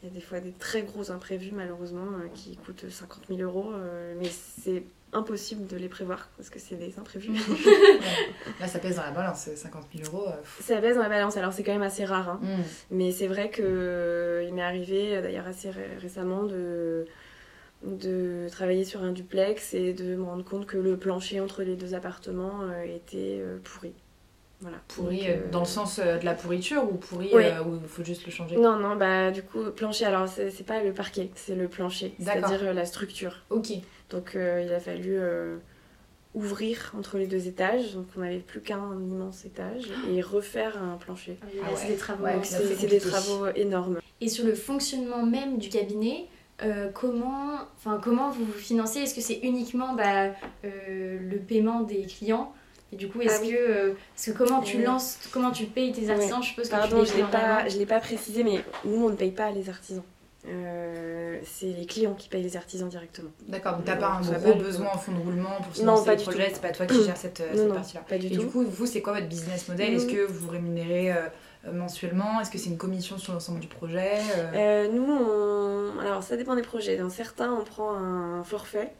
il 0.03 0.07
y 0.09 0.11
a 0.11 0.13
des 0.13 0.21
fois 0.21 0.39
des 0.39 0.51
très 0.51 0.81
gros 0.83 1.11
imprévus, 1.11 1.51
malheureusement, 1.53 2.07
euh, 2.23 2.27
qui 2.33 2.57
coûtent 2.57 2.89
50 2.89 3.27
000 3.29 3.39
euros, 3.41 3.71
euh, 3.73 4.15
mais 4.19 4.29
c'est 4.29 4.83
impossible 5.13 5.67
de 5.67 5.75
les 5.77 5.89
prévoir, 5.89 6.29
parce 6.37 6.49
que 6.49 6.57
c'est 6.57 6.75
des 6.75 6.97
imprévus. 6.97 7.31
Là, 8.59 8.67
ça 8.67 8.79
pèse 8.79 8.95
dans 8.95 9.03
la 9.03 9.11
balance, 9.11 9.49
50 9.53 9.83
000 9.95 10.09
euros. 10.15 10.27
euh. 10.27 10.31
Ça 10.61 10.79
baisse 10.81 10.95
dans 10.95 11.03
la 11.03 11.09
balance, 11.09 11.37
alors 11.37 11.53
c'est 11.53 11.63
quand 11.63 11.73
même 11.73 11.81
assez 11.81 12.05
rare. 12.05 12.29
hein. 12.29 12.39
Mm. 12.41 12.61
Mais 12.91 13.11
c'est 13.11 13.27
vrai 13.27 13.49
que 13.49 13.61
euh, 13.63 14.43
il 14.47 14.53
m'est 14.53 14.63
arrivé 14.63 15.17
euh, 15.17 15.21
d'ailleurs 15.21 15.47
assez 15.47 15.69
ré- 15.69 15.97
récemment 15.99 16.43
de, 16.43 17.05
de 17.83 18.47
travailler 18.51 18.85
sur 18.85 19.03
un 19.03 19.11
duplex 19.11 19.73
et 19.73 19.93
de 19.93 20.15
me 20.15 20.23
rendre 20.23 20.45
compte 20.45 20.65
que 20.65 20.77
le 20.77 20.97
plancher 20.97 21.39
entre 21.41 21.61
les 21.63 21.75
deux 21.75 21.93
appartements 21.93 22.61
euh, 22.63 22.83
était 22.83 23.37
euh, 23.41 23.57
pourri. 23.63 23.93
Voilà. 24.62 24.78
Pourri 24.89 25.17
Donc, 25.17 25.28
euh, 25.28 25.32
euh, 25.34 25.52
dans 25.52 25.60
le 25.62 25.65
sens 25.65 26.00
euh, 26.00 26.17
de 26.17 26.26
la 26.26 26.34
pourriture 26.36 26.84
ou 26.84 26.93
pourri 26.95 27.34
Ouais. 27.34 27.52
euh, 27.52 27.63
où 27.63 27.80
il 27.82 27.88
faut 27.88 28.04
juste 28.04 28.26
le 28.26 28.32
changer 28.32 28.56
Non, 28.58 28.78
non, 28.78 28.95
bah 28.95 29.32
du 29.32 29.41
coup, 29.41 29.63
plancher, 29.76 30.06
alors 30.06 30.28
c'est 30.28 30.65
pas 30.65 30.84
le 30.84 30.93
parquet, 30.93 31.30
c'est 31.36 31.56
le 31.56 31.67
plancher, 31.67 32.13
c'est-à-dire 32.19 32.60
euh, 32.63 32.74
la 32.74 32.86
structure. 32.86 33.38
Ok. 33.50 33.69
Donc 34.12 34.36
euh, 34.36 34.63
il 34.65 34.71
a 34.74 34.80
fallu 34.80 35.17
euh, 35.17 35.58
ouvrir 36.36 36.93
entre 36.97 37.17
les 37.17 37.28
deux 37.28 37.47
étages, 37.47 37.95
donc 37.95 38.06
on 38.15 38.21
n'avait 38.21 38.38
plus 38.38 38.62
qu'un 38.62 38.93
immense 39.00 39.45
étage, 39.45 39.86
et 40.13 40.21
refaire 40.21 40.82
un 40.82 40.97
plancher. 40.97 41.38
Ah, 41.63 41.69
c'est 41.76 41.88
des 41.88 41.95
travaux. 41.97 42.24
Ouais, 42.24 42.39
c'est 42.43 42.88
des 42.88 43.00
travaux 43.00 43.47
énormes. 43.56 44.00
Et 44.21 44.28
sur 44.30 44.45
le 44.45 44.54
fonctionnement 44.54 45.26
même 45.26 45.58
du 45.58 45.69
cabinet, 45.69 46.28
euh, 46.62 46.89
comment, 46.93 47.56
enfin, 47.78 48.00
comment 48.04 48.30
vous 48.30 48.45
vous 48.45 48.52
financez? 48.54 49.00
Est-ce 49.00 49.15
que 49.15 49.21
c'est 49.21 49.39
uniquement 49.41 49.95
bah, 49.95 50.28
euh, 50.63 51.17
le 51.19 51.38
paiement 51.39 51.82
des 51.82 52.04
clients 52.04 52.54
et 52.91 52.95
du 52.95 53.08
coup, 53.10 53.21
est-ce 53.21 53.36
Ah 53.38 53.41
oui. 53.41 53.51
que, 53.51 53.56
euh, 53.58 53.93
parce 54.15 54.25
que 54.25 54.32
comment 54.32 54.62
tu 54.62 54.77
Oui. 54.77 54.84
lances, 54.84 55.17
comment 55.32 55.51
tu 55.51 55.65
payes 55.65 55.91
tes 55.91 56.10
artisans 56.10 56.41
Je 56.41 56.47
suppose 56.49 56.65
que 56.67 56.71
Pardon, 56.75 57.04
tu 57.04 57.12
je 57.12 57.15
les 57.17 57.21
l'ai 57.23 57.27
pas, 57.30 57.67
je 57.69 57.77
l'ai 57.77 57.86
pas 57.86 57.99
précisé, 57.99 58.43
mais 58.43 58.63
nous 58.86 59.06
on 59.06 59.10
ne 59.10 59.15
paye 59.15 59.32
pas 59.32 59.51
les 59.51 59.69
artisans. 59.69 60.04
Euh, 60.47 61.39
c'est 61.45 61.67
les 61.67 61.86
clients 61.86 62.15
qui 62.15 62.27
payent 62.27 62.41
les 62.43 62.58
artisans 62.58 62.89
directement. 62.89 63.30
D'accord, 63.47 63.75
donc 63.75 63.86
t'as 63.86 63.95
pas 63.95 64.08
un 64.13 64.21
gros 64.21 64.56
besoin 64.56 64.88
en 64.93 64.97
fonds 64.97 65.12
de 65.12 65.19
roulement 65.19 65.56
pour 65.58 65.67
Non, 65.67 65.73
financer 65.73 66.06
pas 66.06 66.12
le 66.13 66.17
du 66.17 66.23
projet, 66.23 66.47
tout. 66.47 66.51
c'est 66.56 66.62
pas 66.62 66.71
toi 66.71 66.86
qui 66.88 67.04
gères 67.04 67.17
cette, 67.17 67.41
euh, 67.56 67.73
partie-là. 67.73 68.01
pas 68.10 68.17
du 68.17 68.27
Et 68.27 68.32
tout. 68.32 68.41
du 68.41 68.47
coup, 68.47 68.63
vous, 68.63 68.86
c'est 68.88 69.01
quoi 69.01 69.13
votre 69.13 69.27
business 69.27 69.67
model? 69.69 69.93
Est-ce 69.93 70.08
que 70.08 70.25
vous 70.25 70.39
vous 70.47 70.49
rémunérez 70.49 71.12
euh, 71.13 71.17
euh, 71.67 71.71
mensuellement? 71.73 72.41
Est-ce 72.41 72.49
que 72.49 72.58
c'est 72.58 72.69
une 72.71 72.77
commission 72.77 73.19
sur 73.19 73.34
l'ensemble 73.34 73.60
du 73.60 73.67
projet 73.67 74.13
Euh, 74.36 74.51
Euh, 74.56 74.88
nous, 74.91 75.04
on... 75.04 75.99
alors 75.99 76.23
ça 76.23 76.36
dépend 76.38 76.56
des 76.56 76.63
projets. 76.63 76.97
Dans 76.97 77.10
certains, 77.12 77.54
on 77.54 77.63
prend 77.63 77.93
un 77.93 78.43
forfait. 78.43 78.91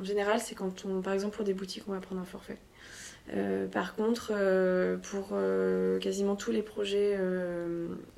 En 0.00 0.04
général, 0.04 0.38
c'est 0.40 0.54
quand 0.54 0.84
on, 0.84 1.00
par 1.02 1.14
exemple, 1.14 1.34
pour 1.34 1.44
des 1.44 1.54
boutiques, 1.54 1.82
on 1.88 1.92
va 1.92 2.00
prendre 2.00 2.20
un 2.20 2.24
forfait. 2.26 2.58
Euh, 3.34 3.66
par 3.66 3.96
contre, 3.96 4.32
euh, 4.34 4.96
pour 4.98 5.30
euh, 5.32 5.98
quasiment 5.98 6.36
tous 6.36 6.52
les 6.52 6.62
projets 6.62 7.18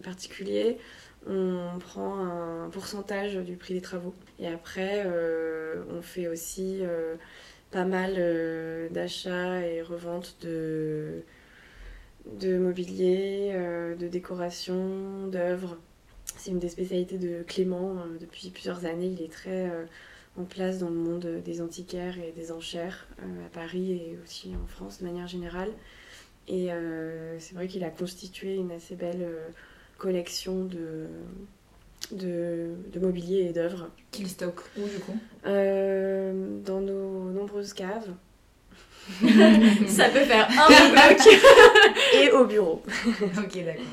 particuliers, 0.03 0.79
on 1.27 1.79
prend 1.81 2.19
un 2.19 2.69
pourcentage 2.71 3.37
du 3.37 3.57
prix 3.57 3.75
des 3.75 3.81
travaux. 3.81 4.15
Et 4.39 4.49
après, 4.49 5.07
on 5.91 6.03
fait 6.03 6.29
aussi 6.29 6.81
pas 7.71 7.85
mal 7.85 8.15
d'achats 8.91 9.61
et 9.67 9.83
reventes 9.83 10.37
de, 10.43 11.23
de 12.41 12.57
mobilier, 12.57 13.53
de 13.99 14.09
décoration, 14.09 15.27
d'œuvres. 15.27 15.77
C'est 16.37 16.51
une 16.51 16.61
des 16.61 16.69
spécialités 16.69 17.19
de 17.19 17.43
Clément 17.43 17.97
depuis 18.21 18.51
plusieurs 18.51 18.87
années. 18.87 19.15
Il 19.19 19.23
est 19.23 19.33
très 19.33 19.71
en 20.39 20.45
place 20.45 20.79
dans 20.79 20.89
le 20.89 20.95
monde 20.97 21.27
des 21.45 21.61
antiquaires 21.61 22.17
et 22.19 22.33
des 22.33 22.53
enchères 22.53 23.07
euh, 23.21 23.47
à 23.47 23.49
Paris 23.49 23.93
et 23.93 24.19
aussi 24.25 24.53
en 24.63 24.67
France 24.67 25.01
de 25.01 25.05
manière 25.07 25.27
générale. 25.27 25.71
Et 26.47 26.73
euh, 26.73 27.39
c'est 27.39 27.55
vrai 27.55 27.67
qu'il 27.69 27.85
a 27.85 27.91
constitué 27.91 28.55
une 28.55 28.71
assez 28.73 28.95
belle 28.95 29.23
euh, 29.23 29.49
collection 29.99 30.65
de, 30.65 31.07
de, 32.13 32.71
de 32.93 33.01
mobilier 33.01 33.47
et 33.49 33.53
d'œuvres. 33.53 33.91
Qu'il 34.11 34.29
stocke 34.29 34.61
où 34.79 34.89
du 34.89 34.99
coup? 35.01 35.19
Euh, 35.47 36.61
dans 36.65 36.81
nos 36.81 37.31
nombreuses 37.31 37.73
caves 37.73 38.15
Ça 39.89 40.09
peut 40.11 40.25
faire 40.25 40.49
un 40.51 40.91
bloc. 40.91 41.29
et 42.15 42.31
au 42.31 42.45
bureau. 42.47 42.83
Ok, 43.23 43.65
d'accord. 43.65 43.85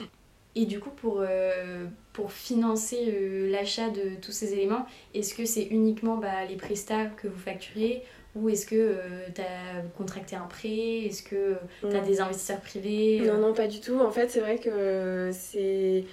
Et 0.56 0.66
du 0.66 0.80
coup, 0.80 0.90
pour, 0.92 1.18
euh, 1.20 1.86
pour 2.14 2.32
financer 2.32 2.98
euh, 3.14 3.52
l'achat 3.52 3.90
de 3.90 4.16
tous 4.22 4.32
ces 4.32 4.54
éléments, 4.54 4.86
est-ce 5.14 5.36
que 5.36 5.46
c'est 5.46 5.64
uniquement 5.66 6.16
bah, 6.18 6.46
les 6.48 6.56
prestats 6.56 7.06
que 7.08 7.28
vous 7.28 7.38
facturez 7.40 8.04
ou 8.36 8.50
est-ce 8.50 8.66
que 8.66 8.98
tu 9.34 9.42
as 9.42 9.82
contracté 9.98 10.36
un 10.36 10.46
prêt? 10.48 11.06
Est-ce 11.06 11.24
que 11.24 11.56
tu 11.82 11.88
as 11.96 12.00
des 12.02 12.20
investisseurs 12.22 12.60
privés? 12.62 13.22
Non, 13.26 13.38
non, 13.38 13.54
pas 13.54 13.68
du 13.68 13.80
tout. 13.80 14.00
En 14.00 14.12
fait, 14.12 14.30
c'est 14.30 14.42
vrai 14.42 14.58
que 14.58 15.30
c'est. 15.34 16.04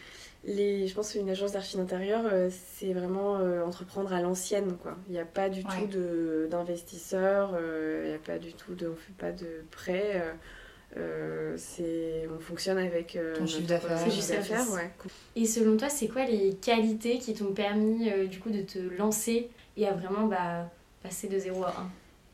Les, 0.44 0.88
je 0.88 0.94
pense 0.94 1.12
qu'une 1.12 1.30
agence 1.30 1.52
d'archi 1.52 1.76
d'intérieur, 1.76 2.24
euh, 2.32 2.48
c'est 2.50 2.92
vraiment 2.92 3.38
euh, 3.38 3.62
entreprendre 3.64 4.12
à 4.12 4.20
l'ancienne. 4.20 4.76
quoi. 4.82 4.96
Il 5.08 5.12
n'y 5.12 5.20
a 5.20 5.24
pas 5.24 5.48
du 5.48 5.60
Ouais. 5.60 5.66
tout 5.88 6.48
d'investisseurs, 6.50 7.52
euh, 7.54 8.02
il 8.06 8.08
n'y 8.10 8.16
a 8.16 8.18
pas 8.18 8.38
du 8.38 8.52
tout 8.52 8.74
de. 8.74 8.88
On 8.88 8.96
fait 8.96 9.14
pas 9.18 9.30
de 9.32 9.46
prêts. 9.70 10.20
Euh, 10.96 11.54
c'est, 11.56 12.28
on 12.34 12.38
fonctionne 12.40 12.78
avec 12.78 13.16
euh, 13.16 13.34
Ton 13.36 13.46
chiffre 13.46 13.62
notre 13.70 13.88
d'affaires. 13.88 14.70
ouais. 14.72 14.90
Et 15.36 15.46
selon 15.46 15.76
toi, 15.76 15.88
c'est 15.88 16.08
quoi 16.08 16.24
les 16.24 16.54
qualités 16.54 17.18
qui 17.18 17.34
t'ont 17.34 17.52
permis 17.52 18.10
euh, 18.10 18.26
du 18.26 18.38
coup 18.40 18.50
de 18.50 18.62
te 18.62 18.78
lancer 18.98 19.48
et 19.76 19.86
à 19.86 19.92
vraiment 19.92 20.26
bah, 20.26 20.70
passer 21.02 21.28
de 21.28 21.38
0 21.38 21.64
à 21.64 21.74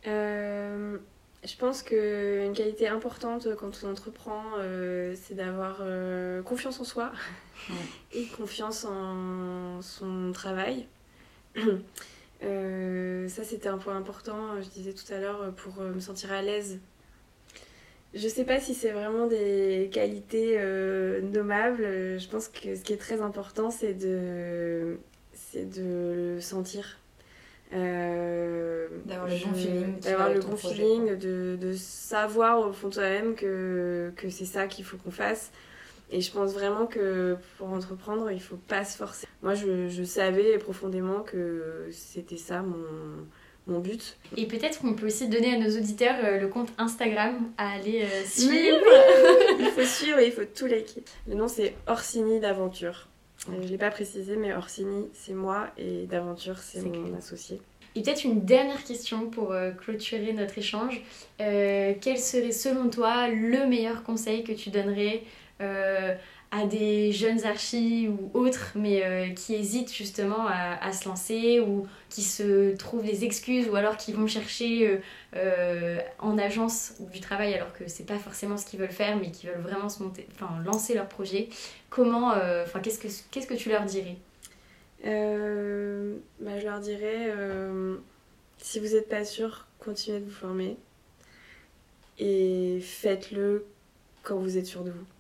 1 0.07 0.11
Euh, 0.11 0.99
je 1.45 1.57
pense 1.57 1.83
qu'une 1.85 2.53
qualité 2.53 2.89
importante 2.89 3.47
quand 3.57 3.71
on 3.85 3.91
entreprend, 3.93 4.43
euh, 4.59 5.15
c'est 5.15 5.35
d'avoir 5.35 5.79
euh, 5.83 6.43
confiance 6.43 6.81
en 6.81 6.85
soi 6.85 7.13
et 8.13 8.25
confiance 8.27 8.85
en 8.85 9.81
son 9.83 10.33
travail. 10.33 10.87
Euh, 12.45 13.29
ça, 13.29 13.43
c'était 13.45 13.69
un 13.69 13.79
point 13.79 13.97
important, 13.97 14.61
je 14.61 14.69
disais 14.69 14.93
tout 14.93 15.13
à 15.13 15.19
l'heure, 15.19 15.53
pour 15.55 15.81
me 15.83 15.99
sentir 16.01 16.33
à 16.33 16.41
l'aise. 16.43 16.79
Je 18.15 18.27
sais 18.27 18.45
pas 18.45 18.59
si 18.59 18.75
c'est 18.75 18.91
vraiment 18.91 19.27
des 19.27 19.91
qualités 19.93 20.55
euh, 20.59 21.21
nommables. 21.21 21.83
Je 22.19 22.29
pense 22.29 22.49
que 22.49 22.75
ce 22.75 22.81
qui 22.83 22.93
est 22.93 22.99
très 22.99 23.21
important, 23.21 23.71
c'est 23.71 23.95
de, 23.95 24.99
c'est 25.33 25.69
de 25.69 26.35
le 26.37 26.41
sentir. 26.41 26.99
Euh, 27.75 28.89
D'avoir 29.05 29.29
le 29.29 29.35
bon 29.45 29.55
feeling 29.55 30.01
D'avoir 30.01 30.33
le 30.33 30.41
bon 30.41 30.57
projet, 30.57 30.75
feeling, 30.75 31.19
de, 31.19 31.59
de 31.61 31.73
savoir 31.75 32.61
au 32.61 32.73
fond 32.73 32.89
de 32.89 32.95
toi-même 32.95 33.35
que, 33.35 34.11
que 34.17 34.31
c'est 34.31 34.47
ça 34.47 34.67
qu'il 34.67 34.87
faut 34.87 34.97
qu'on 34.97 35.11
fasse. 35.11 35.51
Et 36.11 36.23
je 36.23 36.33
pense 36.33 36.55
vraiment 36.55 36.87
que 36.87 37.37
pour 37.59 37.69
entreprendre, 37.69 38.31
il 38.31 38.41
faut 38.41 38.57
pas 38.57 38.85
se 38.87 38.97
forcer. 38.97 39.27
Moi, 39.43 39.55
je, 39.55 39.89
je 39.89 40.03
savais 40.03 40.57
profondément 40.57 41.21
que 41.21 41.87
c'était 41.91 42.39
ça 42.39 42.63
mon, 42.63 43.27
mon 43.69 43.81
but. 43.81 44.17
Et 44.37 44.47
peut-être 44.47 44.81
qu'on 44.81 44.95
peut 44.95 45.07
aussi 45.07 45.29
donner 45.29 45.55
à 45.55 45.59
nos 45.59 45.77
auditeurs 45.77 46.17
euh, 46.25 46.39
le 46.39 46.49
compte 46.49 46.69
Instagram 46.79 47.51
à 47.57 47.73
aller 47.73 48.03
euh, 48.03 48.25
suivre. 48.25 48.81
Il 49.61 49.67
faut 49.77 49.85
suivre 49.85 50.19
et 50.19 50.27
il 50.27 50.33
faut 50.33 50.45
tout 50.45 50.67
liker. 50.67 51.03
Le 51.29 51.35
nom, 51.35 51.49
c'est 51.49 51.75
Orsini 51.87 52.41
d'Aventure. 52.41 53.09
Euh, 53.49 53.53
Je 53.63 53.69
l'ai 53.69 53.79
pas 53.79 53.91
précisé, 53.91 54.37
mais 54.37 54.55
Orsini, 54.55 55.07
c'est 55.13 55.35
moi 55.35 55.69
et 55.79 56.07
d'Aventure, 56.07 56.59
c'est 56.59 56.81
mon 56.83 56.91
clair. 56.91 57.17
associé. 57.19 57.61
Et 57.95 58.03
peut-être 58.03 58.25
une 58.25 58.45
dernière 58.45 58.85
question 58.85 59.29
pour 59.31 59.53
clôturer 59.81 60.33
notre 60.33 60.57
échange. 60.59 61.01
Quel 61.39 62.19
serait 62.19 62.53
selon 62.53 62.91
toi 62.91 63.29
le 63.29 63.67
meilleur 63.67 64.05
conseil 64.05 64.45
que 64.45 64.53
tu 64.53 64.71
donnerais 64.71 65.23
à 66.51 66.67
des 66.67 67.13
jeunes 67.13 67.45
archis 67.45 68.09
ou 68.09 68.31
autres, 68.33 68.73
mais 68.75 69.05
euh, 69.05 69.35
qui 69.35 69.55
hésitent 69.55 69.93
justement 69.93 70.47
à, 70.49 70.93
se 70.93 71.07
lancer 71.07 71.61
ou 71.61 71.87
qui 72.09 72.23
se 72.23 72.75
trouvent 72.77 73.05
des 73.05 73.25
excuses 73.25 73.69
ou 73.69 73.77
alors 73.77 73.99
qui 73.99 74.13
vont 74.13 74.27
chercher 74.27 74.89
euh, 74.89 74.99
euh, 75.37 76.01
en 76.19 76.39
agence 76.39 76.95
du 77.13 77.21
travail 77.21 77.53
alors 77.53 77.73
que 77.75 77.87
c'est 77.87 78.07
pas 78.07 78.19
forcément 78.19 78.57
ce 78.57 78.65
qu'ils 78.65 78.81
veulent 78.81 78.91
faire, 78.91 79.17
mais 79.17 79.31
qui 79.31 79.47
veulent 79.47 79.61
vraiment 79.61 79.91
se 79.91 80.03
lancer 80.65 80.95
leur 80.95 81.07
projet. 81.07 81.49
Comment, 81.91 82.29
enfin 82.31 82.81
qu'est-ce 82.81 83.47
que 83.47 83.55
tu 83.55 83.69
leur 83.69 83.85
dirais? 83.85 84.17
Bah, 85.05 86.59
je 86.59 86.65
leur 86.65 86.81
dirais, 86.81 87.31
si 88.57 88.81
vous 88.81 88.95
n'êtes 88.95 89.09
pas 89.09 89.25
sûr, 89.25 89.67
continuez 89.79 90.21
de 90.21 90.25
vous 90.25 90.31
former. 90.31 90.77
Et 92.19 92.81
faites-le 92.81 93.67
quand 94.23 94.37
vous 94.39 94.57
êtes 94.57 94.67
sûr 94.67 94.83
de 94.83 94.91
vous. 94.91 95.18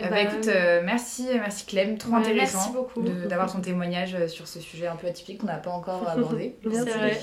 Euh, 0.00 0.04
bah, 0.04 0.10
Bah, 0.10 0.20
écoute, 0.22 0.48
euh, 0.48 0.80
merci, 0.84 1.26
merci 1.34 1.66
Clem, 1.66 1.98
trop 1.98 2.12
Ouais, 2.12 2.18
intéressant 2.18 2.58
merci 2.58 2.72
beaucoup. 2.72 3.02
de- 3.02 3.26
d'avoir 3.26 3.52
ton 3.52 3.60
témoignage 3.60 4.14
euh, 4.14 4.28
sur 4.28 4.46
ce 4.48 4.60
sujet 4.60 4.86
un 4.86 4.96
peu 4.96 5.06
atypique 5.06 5.38
qu'on 5.38 5.46
n'a 5.46 5.56
pas 5.58 5.70
encore 5.70 6.08
abordé. 6.08 6.56
Merci, 6.64 6.88
vrai. 6.90 7.18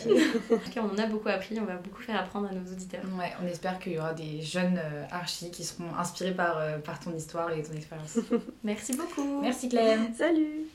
on 0.94 0.98
a 0.98 1.06
beaucoup 1.08 1.30
appris, 1.30 1.58
on 1.60 1.66
va 1.66 1.76
beaucoup 1.76 2.02
faire 2.02 2.20
apprendre 2.20 2.48
à 2.50 2.54
nos 2.54 2.72
auditeurs. 2.72 3.02
Ouais, 3.18 3.32
on 3.44 3.48
espère 3.48 3.80
qu'il 3.80 3.94
y 3.94 4.00
aura 4.00 4.14
des 4.14 4.42
jeunes 4.42 4.78
euh, 4.78 5.04
archis 5.12 5.52
qui 5.52 5.64
seront 5.64 5.94
inspirés 5.98 6.34
par, 6.34 6.58
euh, 6.60 6.78
par 6.80 7.00
ton 7.00 7.14
histoire 7.16 7.52
et 7.52 7.62
ton 7.64 7.74
expérience. 7.74 8.20
Merci 8.64 8.96
beaucoup. 8.96 9.42
merci 9.42 9.70
Clem. 9.70 10.14
Salut 10.18 10.68